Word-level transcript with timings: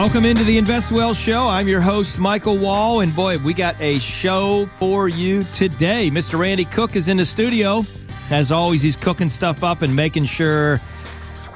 Welcome 0.00 0.24
into 0.24 0.44
the 0.44 0.56
Invest 0.56 0.92
Well 0.92 1.12
Show. 1.12 1.46
I'm 1.46 1.68
your 1.68 1.82
host, 1.82 2.18
Michael 2.18 2.56
Wall, 2.56 3.02
and 3.02 3.14
boy, 3.14 3.36
we 3.36 3.52
got 3.52 3.78
a 3.82 3.98
show 3.98 4.64
for 4.64 5.10
you 5.10 5.42
today. 5.52 6.08
Mr. 6.10 6.38
Randy 6.38 6.64
Cook 6.64 6.96
is 6.96 7.10
in 7.10 7.18
the 7.18 7.24
studio. 7.26 7.82
As 8.30 8.50
always, 8.50 8.80
he's 8.80 8.96
cooking 8.96 9.28
stuff 9.28 9.62
up 9.62 9.82
and 9.82 9.94
making 9.94 10.24
sure 10.24 10.80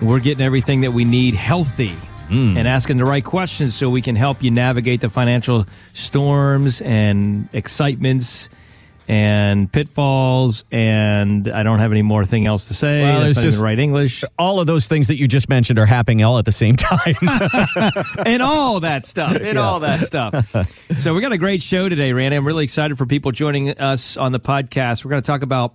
we're 0.02 0.20
getting 0.20 0.45
everything 0.45 0.82
that 0.82 0.91
we 0.93 1.07
need 1.07 1.32
healthy 1.32 1.93
hmm. 2.29 2.54
and 2.54 2.68
asking 2.68 2.98
the 2.98 3.07
right 3.07 3.25
questions 3.25 3.75
so 3.75 3.88
we 3.88 4.02
can 4.02 4.14
help 4.14 4.43
you 4.43 4.50
navigate 4.50 5.00
the 5.00 5.08
financial 5.08 5.64
storms 5.95 6.82
and 6.82 7.48
excitements 7.54 8.50
and 9.09 9.71
pitfalls. 9.71 10.64
And 10.73 11.48
I 11.48 11.62
don't 11.62 11.79
have 11.79 11.91
any 11.93 12.02
more 12.02 12.25
thing 12.25 12.46
else 12.46 12.68
to 12.68 12.75
say. 12.75 13.02
Well, 13.02 13.20
That's 13.20 13.25
there's 13.25 13.37
not 13.37 13.41
even 13.43 13.50
just- 13.50 13.62
right 13.62 13.79
English. 13.79 14.24
all 14.38 14.61
of 14.61 14.66
those 14.66 14.87
things 14.87 15.09
that 15.09 15.16
you 15.16 15.28
just 15.28 15.48
mentioned 15.48 15.78
are 15.78 15.87
happening 15.87 16.24
all 16.24 16.38
at 16.38 16.45
the 16.45 16.52
same 16.52 16.77
time. 16.77 17.14
and 18.27 18.42
all 18.42 18.80
that 18.80 19.05
stuff, 19.05 19.37
and 19.41 19.59
all 19.59 19.80
that 19.80 20.01
stuff. 20.02 20.55
So 20.97 21.12
we 21.14 21.20
got 21.20 21.33
a 21.33 21.38
great 21.38 21.61
show 21.62 21.88
today, 21.88 22.12
Randy. 22.12 22.37
I'm 22.37 22.47
really 22.47 22.64
excited 22.64 22.97
for 22.97 23.05
people 23.05 23.33
joining 23.33 23.70
us 23.70 24.16
on 24.16 24.33
the 24.33 24.38
podcast. 24.41 25.05
We're 25.05 25.11
going 25.11 25.23
to 25.23 25.27
talk 25.27 25.42
about 25.42 25.75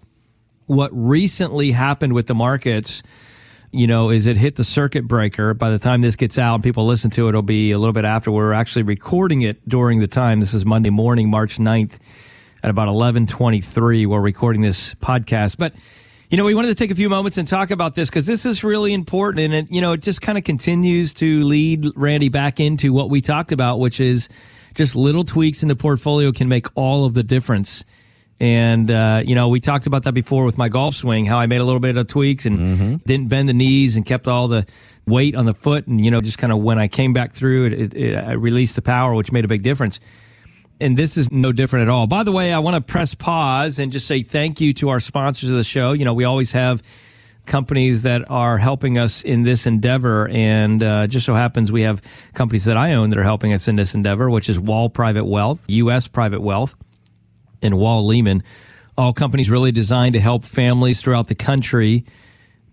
what 0.65 0.91
recently 0.93 1.71
happened 1.71 2.13
with 2.13 2.27
the 2.27 2.35
markets. 2.35 3.03
You 3.71 3.85
know, 3.85 4.09
is 4.11 4.27
it 4.27 4.37
hit 4.37 4.55
the 4.55 4.63
circuit 4.63 5.07
breaker? 5.07 5.53
By 5.53 5.71
the 5.71 5.77
time 5.79 6.01
this 6.01 6.15
gets 6.15 6.37
out 6.37 6.55
and 6.55 6.63
people 6.63 6.85
listen 6.85 7.11
to 7.11 7.25
it, 7.25 7.29
it'll 7.29 7.41
be 7.41 7.71
a 7.71 7.77
little 7.77 7.93
bit 7.93 8.05
after. 8.05 8.31
We're 8.31 8.53
actually 8.53 8.83
recording 8.83 9.41
it 9.41 9.67
during 9.67 9.99
the 9.99 10.07
time. 10.07 10.39
This 10.39 10.53
is 10.53 10.65
Monday 10.65 10.89
morning, 10.89 11.29
March 11.29 11.57
9th 11.57 11.97
at 12.63 12.69
about 12.69 12.87
11:23. 12.87 14.05
We're 14.05 14.21
recording 14.21 14.61
this 14.61 14.93
podcast, 14.95 15.57
but 15.57 15.73
you 16.29 16.37
know, 16.37 16.45
we 16.45 16.53
wanted 16.53 16.67
to 16.67 16.75
take 16.75 16.91
a 16.91 16.95
few 16.95 17.09
moments 17.09 17.37
and 17.37 17.47
talk 17.47 17.71
about 17.71 17.95
this 17.95 18.09
because 18.09 18.27
this 18.27 18.45
is 18.45 18.63
really 18.63 18.93
important, 18.93 19.39
and 19.45 19.53
it, 19.53 19.71
you 19.71 19.81
know, 19.81 19.93
it 19.93 20.01
just 20.01 20.21
kind 20.21 20.37
of 20.37 20.43
continues 20.43 21.13
to 21.15 21.43
lead 21.43 21.87
Randy 21.95 22.29
back 22.29 22.59
into 22.59 22.93
what 22.93 23.09
we 23.09 23.21
talked 23.21 23.51
about, 23.51 23.79
which 23.79 23.99
is 23.99 24.29
just 24.75 24.95
little 24.95 25.23
tweaks 25.23 25.63
in 25.63 25.69
the 25.69 25.75
portfolio 25.75 26.31
can 26.31 26.47
make 26.47 26.67
all 26.75 27.05
of 27.05 27.13
the 27.13 27.23
difference. 27.23 27.83
And 28.39 28.89
uh, 28.89 29.23
you 29.25 29.35
know, 29.35 29.49
we 29.49 29.59
talked 29.59 29.87
about 29.87 30.03
that 30.03 30.13
before 30.13 30.45
with 30.45 30.57
my 30.57 30.69
golf 30.69 30.95
swing, 30.95 31.25
how 31.25 31.39
I 31.39 31.47
made 31.47 31.61
a 31.61 31.65
little 31.65 31.81
bit 31.81 31.97
of 31.97 32.07
tweaks 32.07 32.45
and 32.45 33.03
didn't 33.03 33.27
bend 33.27 33.49
the 33.49 33.53
knees 33.53 33.95
and 33.95 34.05
kept 34.05 34.27
all 34.27 34.47
the 34.47 34.65
weight 35.07 35.35
on 35.35 35.45
the 35.45 35.55
foot, 35.55 35.87
and 35.87 36.03
you 36.03 36.11
know, 36.11 36.21
just 36.21 36.37
kind 36.37 36.53
of 36.53 36.59
when 36.59 36.77
I 36.77 36.87
came 36.87 37.11
back 37.13 37.31
through 37.31 37.67
it, 37.67 37.73
it, 37.73 37.93
it 37.95 38.15
I 38.15 38.33
released 38.33 38.75
the 38.75 38.81
power, 38.81 39.15
which 39.15 39.31
made 39.31 39.45
a 39.45 39.47
big 39.47 39.63
difference 39.63 39.99
and 40.79 40.97
this 40.97 41.17
is 41.17 41.31
no 41.31 41.51
different 41.51 41.83
at 41.83 41.89
all. 41.89 42.07
By 42.07 42.23
the 42.23 42.31
way, 42.31 42.53
I 42.53 42.59
want 42.59 42.75
to 42.75 42.81
press 42.81 43.13
pause 43.15 43.79
and 43.79 43.91
just 43.91 44.07
say 44.07 44.21
thank 44.21 44.61
you 44.61 44.73
to 44.75 44.89
our 44.89 44.99
sponsors 44.99 45.49
of 45.49 45.57
the 45.57 45.63
show. 45.63 45.93
You 45.93 46.05
know, 46.05 46.13
we 46.13 46.23
always 46.23 46.51
have 46.53 46.81
companies 47.45 48.03
that 48.03 48.29
are 48.29 48.57
helping 48.57 48.97
us 48.97 49.23
in 49.23 49.43
this 49.43 49.65
endeavor, 49.65 50.29
and 50.29 50.81
uh, 50.81 51.07
just 51.07 51.25
so 51.25 51.33
happens 51.33 51.71
we 51.71 51.81
have 51.81 52.01
companies 52.33 52.65
that 52.65 52.77
I 52.77 52.93
own 52.93 53.09
that 53.09 53.19
are 53.19 53.23
helping 53.23 53.53
us 53.53 53.67
in 53.67 53.75
this 53.75 53.95
endeavor, 53.95 54.29
which 54.29 54.49
is 54.49 54.59
Wall 54.59 54.89
Private 54.89 55.25
Wealth, 55.25 55.65
U.S. 55.67 56.07
Private 56.07 56.41
Wealth, 56.41 56.75
and 57.61 57.77
Wall 57.77 58.05
Lehman. 58.05 58.43
All 58.97 59.13
companies 59.13 59.49
really 59.49 59.71
designed 59.71 60.13
to 60.13 60.19
help 60.19 60.43
families 60.43 61.01
throughout 61.01 61.27
the 61.27 61.35
country 61.35 62.05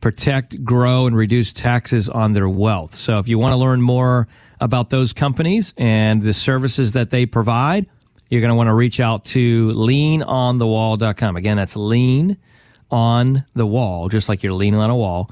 protect, 0.00 0.62
grow, 0.62 1.06
and 1.06 1.16
reduce 1.16 1.52
taxes 1.52 2.08
on 2.08 2.32
their 2.32 2.48
wealth. 2.48 2.94
So 2.94 3.18
if 3.18 3.28
you 3.28 3.38
want 3.38 3.52
to 3.52 3.56
learn 3.56 3.80
more 3.80 4.28
about 4.60 4.91
those 4.91 5.12
companies 5.12 5.72
and 5.76 6.22
the 6.22 6.34
services 6.34 6.92
that 6.92 7.10
they 7.10 7.26
provide, 7.26 7.86
you're 8.28 8.41
going 8.41 8.50
to 8.50 8.55
want 8.55 8.69
to 8.69 8.74
reach 8.74 9.00
out 9.00 9.24
to 9.24 9.72
leanonthewall.com. 9.72 11.36
Again, 11.36 11.56
that's 11.56 11.77
lean 11.77 12.36
on 12.91 13.44
the 13.55 13.66
wall, 13.66 14.08
just 14.08 14.28
like 14.28 14.42
you're 14.42 14.52
leaning 14.52 14.80
on 14.80 14.91
a 14.91 14.96
wall. 14.96 15.30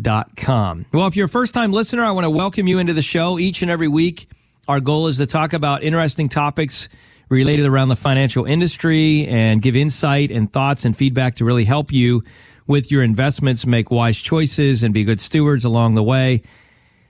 Dot 0.00 0.34
com. 0.34 0.86
Well, 0.92 1.06
if 1.08 1.16
you're 1.16 1.26
a 1.26 1.28
first 1.28 1.52
time 1.52 1.72
listener, 1.72 2.02
I 2.02 2.12
want 2.12 2.24
to 2.24 2.30
welcome 2.30 2.66
you 2.66 2.78
into 2.78 2.94
the 2.94 3.02
show 3.02 3.38
each 3.38 3.60
and 3.60 3.70
every 3.70 3.88
week. 3.88 4.30
Our 4.66 4.80
goal 4.80 5.08
is 5.08 5.18
to 5.18 5.26
talk 5.26 5.52
about 5.52 5.82
interesting 5.82 6.30
topics 6.30 6.88
related 7.28 7.66
around 7.66 7.88
the 7.88 7.96
financial 7.96 8.46
industry 8.46 9.26
and 9.26 9.60
give 9.60 9.76
insight 9.76 10.30
and 10.30 10.50
thoughts 10.50 10.86
and 10.86 10.96
feedback 10.96 11.34
to 11.36 11.44
really 11.44 11.64
help 11.64 11.92
you 11.92 12.22
with 12.66 12.90
your 12.90 13.02
investments, 13.02 13.66
make 13.66 13.90
wise 13.90 14.20
choices, 14.20 14.82
and 14.82 14.94
be 14.94 15.04
good 15.04 15.20
stewards 15.20 15.64
along 15.64 15.96
the 15.96 16.02
way. 16.02 16.42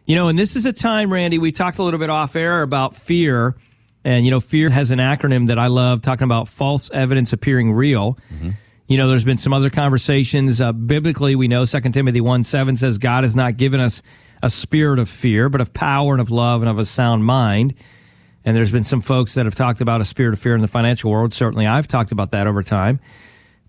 You 0.07 0.17
know, 0.17 0.29
and 0.29 0.39
this 0.39 0.57
is 0.57 0.67
a 0.67 0.73
time, 0.73 1.13
Randy, 1.13 1.39
we 1.39 1.53
talked 1.53 1.79
a 1.79 1.83
little 1.85 2.01
bit 2.01 2.11
off 2.11 2.35
air 2.35 2.63
about 2.63 2.97
fear. 2.97 3.55
And, 4.05 4.25
you 4.25 4.31
know, 4.31 4.41
fear 4.41 4.71
has 4.71 4.91
an 4.91 4.99
acronym 4.99 5.49
that 5.49 5.59
I 5.59 5.67
love 5.67 6.01
talking 6.01 6.25
about 6.25 6.49
false 6.49 6.91
evidence 6.91 7.33
appearing 7.33 7.73
real. 7.73 8.17
You 8.87 8.97
know, 8.97 9.09
there's 9.09 9.25
been 9.25 9.37
some 9.37 9.53
other 9.53 9.71
conversations. 9.71 10.61
Uh, 10.61 10.73
biblically, 10.73 11.37
we 11.37 11.49
know 11.49 11.65
2 11.65 11.81
Timothy 11.81 12.21
1 12.21 12.43
7 12.43 12.77
says, 12.77 12.99
God 12.99 13.25
has 13.25 13.37
not 13.37 13.57
given 13.57 13.79
us 13.79 14.03
a 14.43 14.49
spirit 14.49 14.99
of 14.99 15.09
fear, 15.09 15.49
but 15.49 15.61
of 15.61 15.73
power 15.73 16.13
and 16.13 16.21
of 16.21 16.31
love 16.31 16.63
and 16.63 16.71
of 16.71 16.79
a 16.79 16.85
sound 16.85 17.25
mind. 17.25 17.75
And 18.45 18.57
there's 18.57 18.73
been 18.73 18.85
some 18.85 19.03
folks 19.03 19.35
that 19.35 19.45
have 19.45 19.55
talked 19.55 19.81
about 19.81 20.01
a 20.01 20.05
spirit 20.05 20.33
of 20.33 20.39
fear 20.39 20.55
in 20.55 20.63
the 20.63 20.69
financial 20.69 21.11
world. 21.11 21.35
Certainly, 21.35 21.67
I've 21.67 21.87
talked 21.87 22.11
about 22.11 22.31
that 22.31 22.47
over 22.47 22.63
time. 22.63 23.01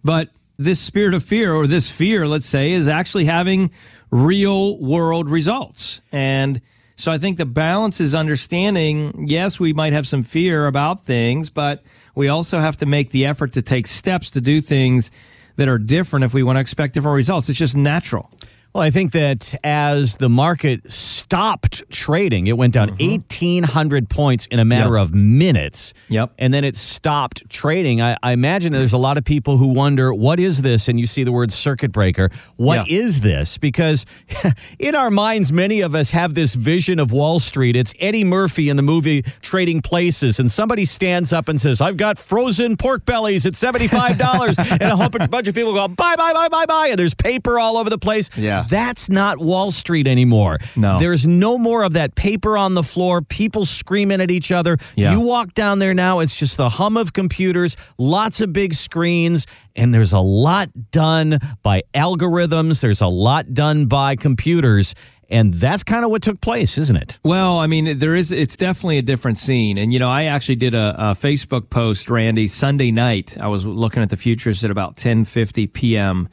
But 0.04 0.30
this 0.58 0.80
spirit 0.80 1.14
of 1.14 1.24
fear, 1.24 1.54
or 1.54 1.68
this 1.68 1.92
fear, 1.92 2.26
let's 2.26 2.46
say, 2.46 2.72
is 2.72 2.88
actually 2.88 3.26
having 3.26 3.72
real 4.12 4.80
world 4.80 5.30
results. 5.30 6.02
And 6.12 6.62
so 7.02 7.12
I 7.12 7.18
think 7.18 7.38
the 7.38 7.48
balance 7.48 8.00
is 8.00 8.14
understanding 8.14 9.28
yes, 9.28 9.60
we 9.60 9.74
might 9.74 9.94
have 9.94 10.06
some 10.06 10.22
fear 10.22 10.68
about 10.68 11.00
things, 11.00 11.50
but 11.50 11.84
we 12.14 12.28
also 12.28 12.60
have 12.60 12.78
to 12.78 12.86
make 12.86 13.10
the 13.10 13.26
effort 13.26 13.54
to 13.54 13.64
take 13.64 13.88
steps 13.88 14.32
to 14.32 14.42
do 14.42 14.62
things 14.62 15.10
that 15.56 15.68
are 15.68 15.80
different 15.80 16.26
if 16.26 16.34
we 16.36 16.44
want 16.44 16.58
to 16.58 16.62
expect 16.62 16.94
different 16.94 17.16
results. 17.16 17.50
It's 17.50 17.58
just 17.58 17.76
natural. 17.76 18.30
Well, 18.74 18.84
I 18.84 18.90
think 18.90 19.12
that 19.14 19.54
as 19.64 20.18
the 20.18 20.30
market 20.30 20.92
stopped 20.92 21.84
trading, 21.92 22.48
it 22.48 22.58
went 22.58 22.74
down 22.74 22.90
mm-hmm. 22.92 23.12
1,800 23.12 24.10
points 24.10 24.46
in 24.48 24.60
a 24.60 24.66
matter 24.66 24.96
Yep. 24.98 25.02
of 25.04 25.14
minutes. 25.14 25.94
Yep. 26.10 26.32
And 26.38 26.54
then 26.54 26.64
it 26.64 26.76
stopped 26.76 27.50
trading. 27.50 28.02
I, 28.02 28.18
I 28.24 28.32
imagine 28.32 28.74
there's 28.74 28.94
a 28.94 28.98
lot 28.98 29.18
of 29.18 29.26
people 29.26 29.58
who 29.58 29.68
wonder, 29.68 30.14
what 30.14 30.40
is 30.40 30.62
this? 30.62 30.88
And 30.88 31.00
you 31.00 31.08
see 31.08 31.24
the 31.24 31.32
word 31.32 31.52
circuit 31.52 31.92
breaker. 31.92 32.30
What 32.56 32.90
is 32.90 33.20
Yeah. 33.20 33.24
this? 33.24 33.58
Because 33.58 34.06
in 34.80 34.96
our 34.96 35.12
minds, 35.12 35.52
many 35.52 35.82
of 35.82 35.94
us 35.96 36.12
have 36.12 36.34
this 36.34 36.56
vision 36.56 37.00
of 37.00 37.12
Wall 37.12 37.40
Street. 37.40 37.76
It's 37.76 37.94
Eddie 38.00 38.24
Murphy 38.24 38.70
in 38.70 38.78
the 38.78 38.84
movie 38.84 39.22
Trading 39.42 39.82
Places, 39.82 40.40
and 40.40 40.50
somebody 40.52 40.86
stands 40.86 41.34
up 41.34 41.50
and 41.50 41.60
says, 41.60 41.82
I've 41.82 41.98
got 41.98 42.18
frozen 42.18 42.78
pork 42.78 43.06
bellies 43.06 43.46
at 43.46 43.54
$75. 43.54 44.58
and 44.72 44.82
a 44.82 44.96
whole 44.96 45.10
bunch 45.10 45.48
of 45.48 45.56
people 45.56 45.74
go, 45.74 45.88
buy, 45.88 46.16
buy, 46.16 46.34
buy, 46.34 46.48
buy, 46.50 46.66
buy. 46.66 46.88
And 46.92 47.00
there's 47.00 47.14
paper 47.14 47.60
all 47.60 47.78
over 47.78 47.90
the 47.90 47.98
place. 47.98 48.30
Yeah. 48.38 48.61
That's 48.70 49.10
not 49.10 49.40
Wall 49.40 49.72
Street 49.72 50.08
anymore. 50.08 50.60
No. 50.76 51.00
There's 51.00 51.28
no 51.28 51.58
more 51.58 51.84
of 51.84 51.94
that 51.94 52.16
paper 52.16 52.58
on 52.58 52.74
the 52.74 52.84
floor, 52.84 53.22
people 53.22 53.66
screaming 53.66 54.22
at 54.22 54.32
each 54.32 54.52
other. 54.52 54.78
Yeah. 54.96 55.14
You 55.14 55.22
walk 55.22 55.54
down 55.54 55.80
there 55.80 55.94
now, 55.94 56.20
it's 56.20 56.36
just 56.36 56.58
the 56.58 56.70
hum 56.70 56.98
of 56.98 57.14
computers, 57.14 57.78
lots 57.98 58.42
of 58.42 58.54
big 58.54 58.74
screens, 58.74 59.48
and 59.76 59.94
there's 59.94 60.14
a 60.14 60.20
lot 60.20 60.70
done 60.92 61.40
by 61.64 61.84
algorithms, 61.94 62.82
there's 62.82 63.02
a 63.02 63.08
lot 63.08 63.54
done 63.54 63.86
by 63.86 64.16
computers. 64.16 64.94
And 65.30 65.54
that's 65.54 65.82
kind 65.84 66.04
of 66.04 66.12
what 66.12 66.22
took 66.22 66.42
place, 66.42 66.78
isn't 66.78 66.98
it? 66.98 67.18
Well, 67.24 67.58
I 67.60 67.66
mean, 67.66 68.00
there 68.00 68.16
is. 68.16 68.34
It's 68.34 68.58
definitely 68.58 68.98
a 68.98 69.02
different 69.02 69.38
scene, 69.38 69.78
and 69.78 69.94
you 69.94 69.98
know, 70.00 70.10
I 70.10 70.26
actually 70.26 70.58
did 70.58 70.74
a, 70.74 70.94
a 70.98 71.04
Facebook 71.14 71.70
post, 71.70 72.10
Randy, 72.10 72.50
Sunday 72.50 72.92
night. 72.92 73.38
I 73.40 73.48
was 73.48 73.66
looking 73.66 74.04
at 74.04 74.10
the 74.10 74.18
futures 74.18 74.62
at 74.66 74.72
about 74.72 74.98
ten 74.98 75.24
fifty 75.24 75.68
p.m. 75.68 76.28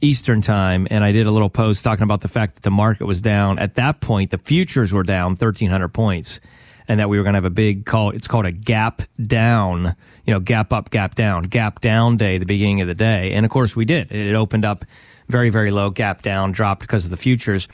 Eastern 0.00 0.42
time, 0.42 0.86
and 0.90 1.02
I 1.02 1.12
did 1.12 1.26
a 1.26 1.30
little 1.30 1.50
post 1.50 1.84
talking 1.84 2.04
about 2.04 2.20
the 2.20 2.28
fact 2.28 2.54
that 2.54 2.62
the 2.62 2.70
market 2.70 3.06
was 3.06 3.20
down. 3.22 3.58
At 3.58 3.74
that 3.76 4.00
point, 4.00 4.30
the 4.30 4.38
futures 4.38 4.92
were 4.92 5.02
down 5.02 5.36
thirteen 5.36 5.70
hundred 5.70 5.88
points, 5.88 6.40
and 6.86 7.00
that 7.00 7.08
we 7.08 7.18
were 7.18 7.24
going 7.24 7.34
to 7.34 7.38
have 7.38 7.44
a 7.44 7.50
big 7.50 7.86
call. 7.86 8.10
It's 8.10 8.28
called 8.28 8.46
a 8.46 8.52
gap 8.52 9.02
down. 9.20 9.96
You 10.24 10.34
know, 10.34 10.40
gap 10.40 10.72
up, 10.72 10.90
gap 10.90 11.14
down, 11.14 11.44
gap 11.44 11.80
down 11.80 12.16
day, 12.16 12.38
the 12.38 12.46
beginning 12.46 12.80
of 12.82 12.86
the 12.86 12.94
day, 12.94 13.32
and 13.32 13.46
of 13.46 13.50
course 13.50 13.74
we 13.74 13.84
did. 13.84 14.12
It 14.12 14.34
opened 14.34 14.64
up 14.64 14.84
very, 15.28 15.50
very 15.50 15.70
low, 15.70 15.90
gap 15.90 16.22
down, 16.22 16.52
dropped 16.52 16.80
because 16.80 17.04
of 17.04 17.10
the 17.10 17.16
futures. 17.16 17.68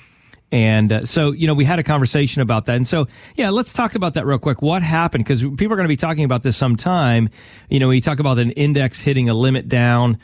And 0.53 0.93
uh, 0.93 1.05
so, 1.05 1.33
you 1.33 1.49
know, 1.49 1.55
we 1.55 1.65
had 1.65 1.81
a 1.81 1.83
conversation 1.83 2.43
about 2.43 2.67
that. 2.67 2.77
And 2.77 2.87
so, 2.87 3.09
yeah, 3.35 3.51
let's 3.51 3.73
talk 3.73 3.97
about 3.97 4.15
that 4.15 4.25
real 4.25 4.39
quick. 4.39 4.63
What 4.63 4.83
happened? 4.83 5.25
Because 5.25 5.43
people 5.43 5.73
are 5.73 5.77
going 5.77 5.85
to 5.85 5.89
be 5.89 5.97
talking 5.97 6.23
about 6.25 6.45
this 6.45 6.57
sometime. 6.57 7.29
You 7.69 7.81
know, 7.81 7.91
you 7.91 8.01
talk 8.01 8.21
about 8.21 8.39
an 8.39 8.53
index 8.53 9.01
hitting 9.01 9.29
a 9.29 9.35
limit 9.35 9.69
down 9.69 10.19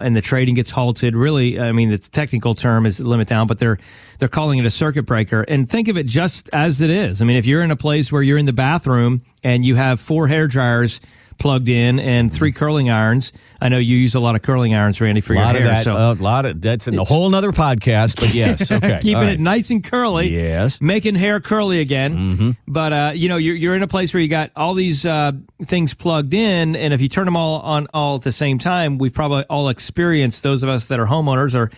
and 0.00 0.16
the 0.16 0.20
trading 0.20 0.54
gets 0.54 0.70
halted, 0.70 1.14
really, 1.14 1.60
I 1.60 1.72
mean, 1.72 1.90
the 1.90 1.98
technical 1.98 2.54
term 2.54 2.86
is 2.86 3.00
limit 3.00 3.28
down, 3.28 3.46
but 3.46 3.58
they're 3.58 3.78
they're 4.18 4.28
calling 4.28 4.58
it 4.58 4.66
a 4.66 4.70
circuit 4.70 5.04
breaker. 5.04 5.42
And 5.42 5.68
think 5.68 5.88
of 5.88 5.96
it 5.96 6.06
just 6.06 6.48
as 6.52 6.80
it 6.80 6.90
is. 6.90 7.20
I 7.20 7.24
mean, 7.24 7.36
if 7.36 7.46
you're 7.46 7.62
in 7.62 7.70
a 7.70 7.76
place 7.76 8.12
where 8.12 8.22
you're 8.22 8.38
in 8.38 8.46
the 8.46 8.52
bathroom 8.52 9.22
and 9.42 9.64
you 9.64 9.74
have 9.74 10.00
four 10.00 10.28
hair 10.28 10.46
dryers 10.46 11.00
plugged 11.38 11.68
in 11.68 11.98
and 12.00 12.32
three 12.32 12.52
curling 12.52 12.90
irons. 12.90 13.32
I 13.60 13.68
know 13.68 13.78
you 13.78 13.96
use 13.96 14.14
a 14.14 14.20
lot 14.20 14.34
of 14.34 14.42
curling 14.42 14.74
irons, 14.74 15.00
Randy, 15.00 15.20
for 15.20 15.32
A 15.32 15.36
your 15.36 15.44
lot 15.44 15.54
hair. 15.56 15.66
of 15.66 15.74
that. 15.74 15.84
so 15.84 15.96
A 15.96 16.12
lot 16.14 16.46
of 16.46 16.60
that's 16.60 16.86
in 16.88 16.98
a 16.98 17.04
whole 17.04 17.34
other 17.34 17.52
podcast, 17.52 18.20
but 18.20 18.34
yes, 18.34 18.70
okay. 18.72 18.98
keeping 19.00 19.22
all 19.22 19.28
it 19.28 19.40
nice 19.40 19.70
and 19.70 19.82
curly. 19.82 20.32
Yes. 20.34 20.76
Mm-hmm. 20.76 20.86
Making 20.86 21.14
hair 21.14 21.40
curly 21.40 21.80
again. 21.80 22.56
But, 22.68 22.92
uh, 22.92 23.12
you 23.14 23.28
know, 23.28 23.36
you're, 23.36 23.54
you're 23.56 23.74
in 23.74 23.82
a 23.82 23.88
place 23.88 24.12
where 24.14 24.20
you 24.22 24.28
got 24.28 24.50
all 24.56 24.74
these 24.74 25.04
uh, 25.06 25.32
things 25.62 25.94
plugged 25.94 26.34
in. 26.34 26.76
And 26.76 26.92
if 26.94 27.00
you 27.00 27.08
turn 27.08 27.24
them 27.24 27.36
all 27.36 27.60
on 27.60 27.86
all 27.94 28.16
at 28.16 28.22
the 28.22 28.32
same 28.32 28.58
time, 28.58 28.98
we've 28.98 29.14
probably 29.14 29.44
all 29.50 29.68
experienced, 29.68 30.42
those 30.42 30.62
of 30.62 30.68
us 30.68 30.88
that 30.88 31.00
are 31.00 31.06
homeowners 31.06 31.54
or 31.54 31.70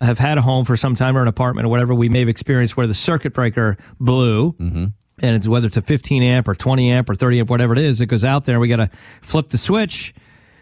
have 0.00 0.18
had 0.18 0.36
a 0.38 0.42
home 0.42 0.64
for 0.64 0.76
some 0.76 0.94
time 0.94 1.16
or 1.16 1.22
an 1.22 1.28
apartment 1.28 1.64
or 1.66 1.68
whatever, 1.70 1.94
we 1.94 2.08
may 2.08 2.20
have 2.20 2.28
experienced 2.28 2.76
where 2.76 2.86
the 2.86 2.94
circuit 2.94 3.32
breaker 3.32 3.76
blew. 3.98 4.52
Mm-hmm. 4.52 4.84
And 5.22 5.36
it's 5.36 5.48
whether 5.48 5.66
it's 5.66 5.76
a 5.76 5.82
15 5.82 6.22
amp 6.22 6.48
or 6.48 6.54
20 6.54 6.90
amp 6.90 7.08
or 7.08 7.14
30 7.14 7.40
amp, 7.40 7.50
whatever 7.50 7.72
it 7.72 7.78
is, 7.78 8.00
it 8.00 8.06
goes 8.06 8.24
out 8.24 8.44
there. 8.44 8.60
We 8.60 8.68
got 8.68 8.76
to 8.76 8.90
flip 9.22 9.48
the 9.48 9.58
switch 9.58 10.14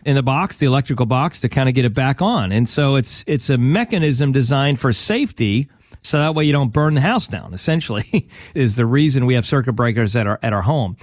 in 0.05 0.15
the 0.15 0.23
box, 0.23 0.59
the 0.59 0.67
electrical 0.67 1.07
box, 1.07 1.41
to 1.41 1.49
kind 1.49 1.69
of 1.69 1.75
get 1.75 1.85
it 1.85 1.95
back 1.95 2.23
on. 2.23 2.53
And 2.53 2.69
so 2.69 2.97
it's 2.97 3.25
it's 3.27 3.51
a 3.51 3.59
mechanism 3.59 4.33
designed 4.33 4.79
for 4.79 4.93
safety, 4.93 5.69
so 6.03 6.19
that 6.19 6.35
way 6.35 6.45
you 6.45 6.53
don't 6.53 6.73
burn 6.73 6.95
the 6.95 7.01
house 7.01 7.27
down. 7.27 7.55
Essentially, 7.55 8.29
is 8.55 8.77
the 8.77 8.87
reason 8.87 9.27
we 9.27 9.35
have 9.35 9.47
circuit 9.47 9.73
breakers 9.73 10.15
at 10.15 10.27
our 10.27 10.39
at 10.43 10.53
our 10.53 10.63
home. 10.63 10.97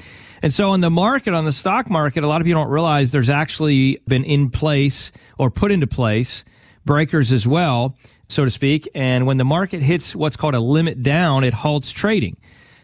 And 0.44 0.52
so 0.52 0.74
in 0.74 0.82
the 0.82 0.90
market, 0.90 1.36
on 1.36 1.46
the 1.46 1.52
stock 1.52 1.90
market, 1.90 2.24
a 2.24 2.28
lot 2.28 2.42
of 2.42 2.46
people 2.46 2.64
don't 2.64 2.72
realize 2.72 3.12
there's 3.12 3.30
actually 3.30 4.00
been 4.08 4.24
in 4.24 4.50
place 4.50 5.12
or 5.38 5.52
put 5.52 5.72
into 5.72 5.86
place 5.86 6.44
breakers 6.84 7.32
as 7.32 7.46
well, 7.46 7.96
so 8.28 8.44
to 8.44 8.50
speak. 8.50 8.90
And 8.96 9.28
when 9.28 9.38
the 9.38 9.46
market 9.46 9.84
hits 9.84 10.16
what's 10.16 10.36
called 10.36 10.56
a 10.56 10.60
limit 10.60 11.04
down, 11.04 11.44
it 11.44 11.54
halts 11.54 11.92
trading. 11.92 12.38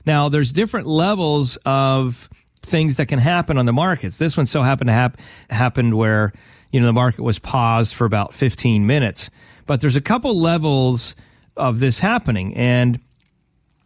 Now, 0.07 0.30
there's 0.30 0.54
different 0.54 0.88
levels 0.88 1.57
of 1.65 2.30
things 2.62 2.95
that 2.95 3.07
can 3.07 3.19
happen 3.19 3.57
on 3.57 3.65
the 3.65 3.74
markets. 3.74 4.18
This 4.18 4.38
one 4.38 4.45
so 4.45 4.62
happened 4.62 4.88
to 4.88 4.94
hap- 4.94 5.19
happened 5.50 5.98
where 5.98 6.31
you 6.71 6.80
know 6.80 6.86
the 6.86 6.94
market 6.94 7.21
was 7.21 7.39
paused 7.39 7.94
for 7.94 8.06
about 8.06 8.33
15 8.33 8.88
minutes. 8.88 9.30
But 9.65 9.81
there's 9.81 9.98
a 9.98 10.01
couple 10.01 10.39
levels 10.39 11.18
of 11.57 11.81
this 11.81 12.00
happening, 12.00 12.56
and 12.56 13.01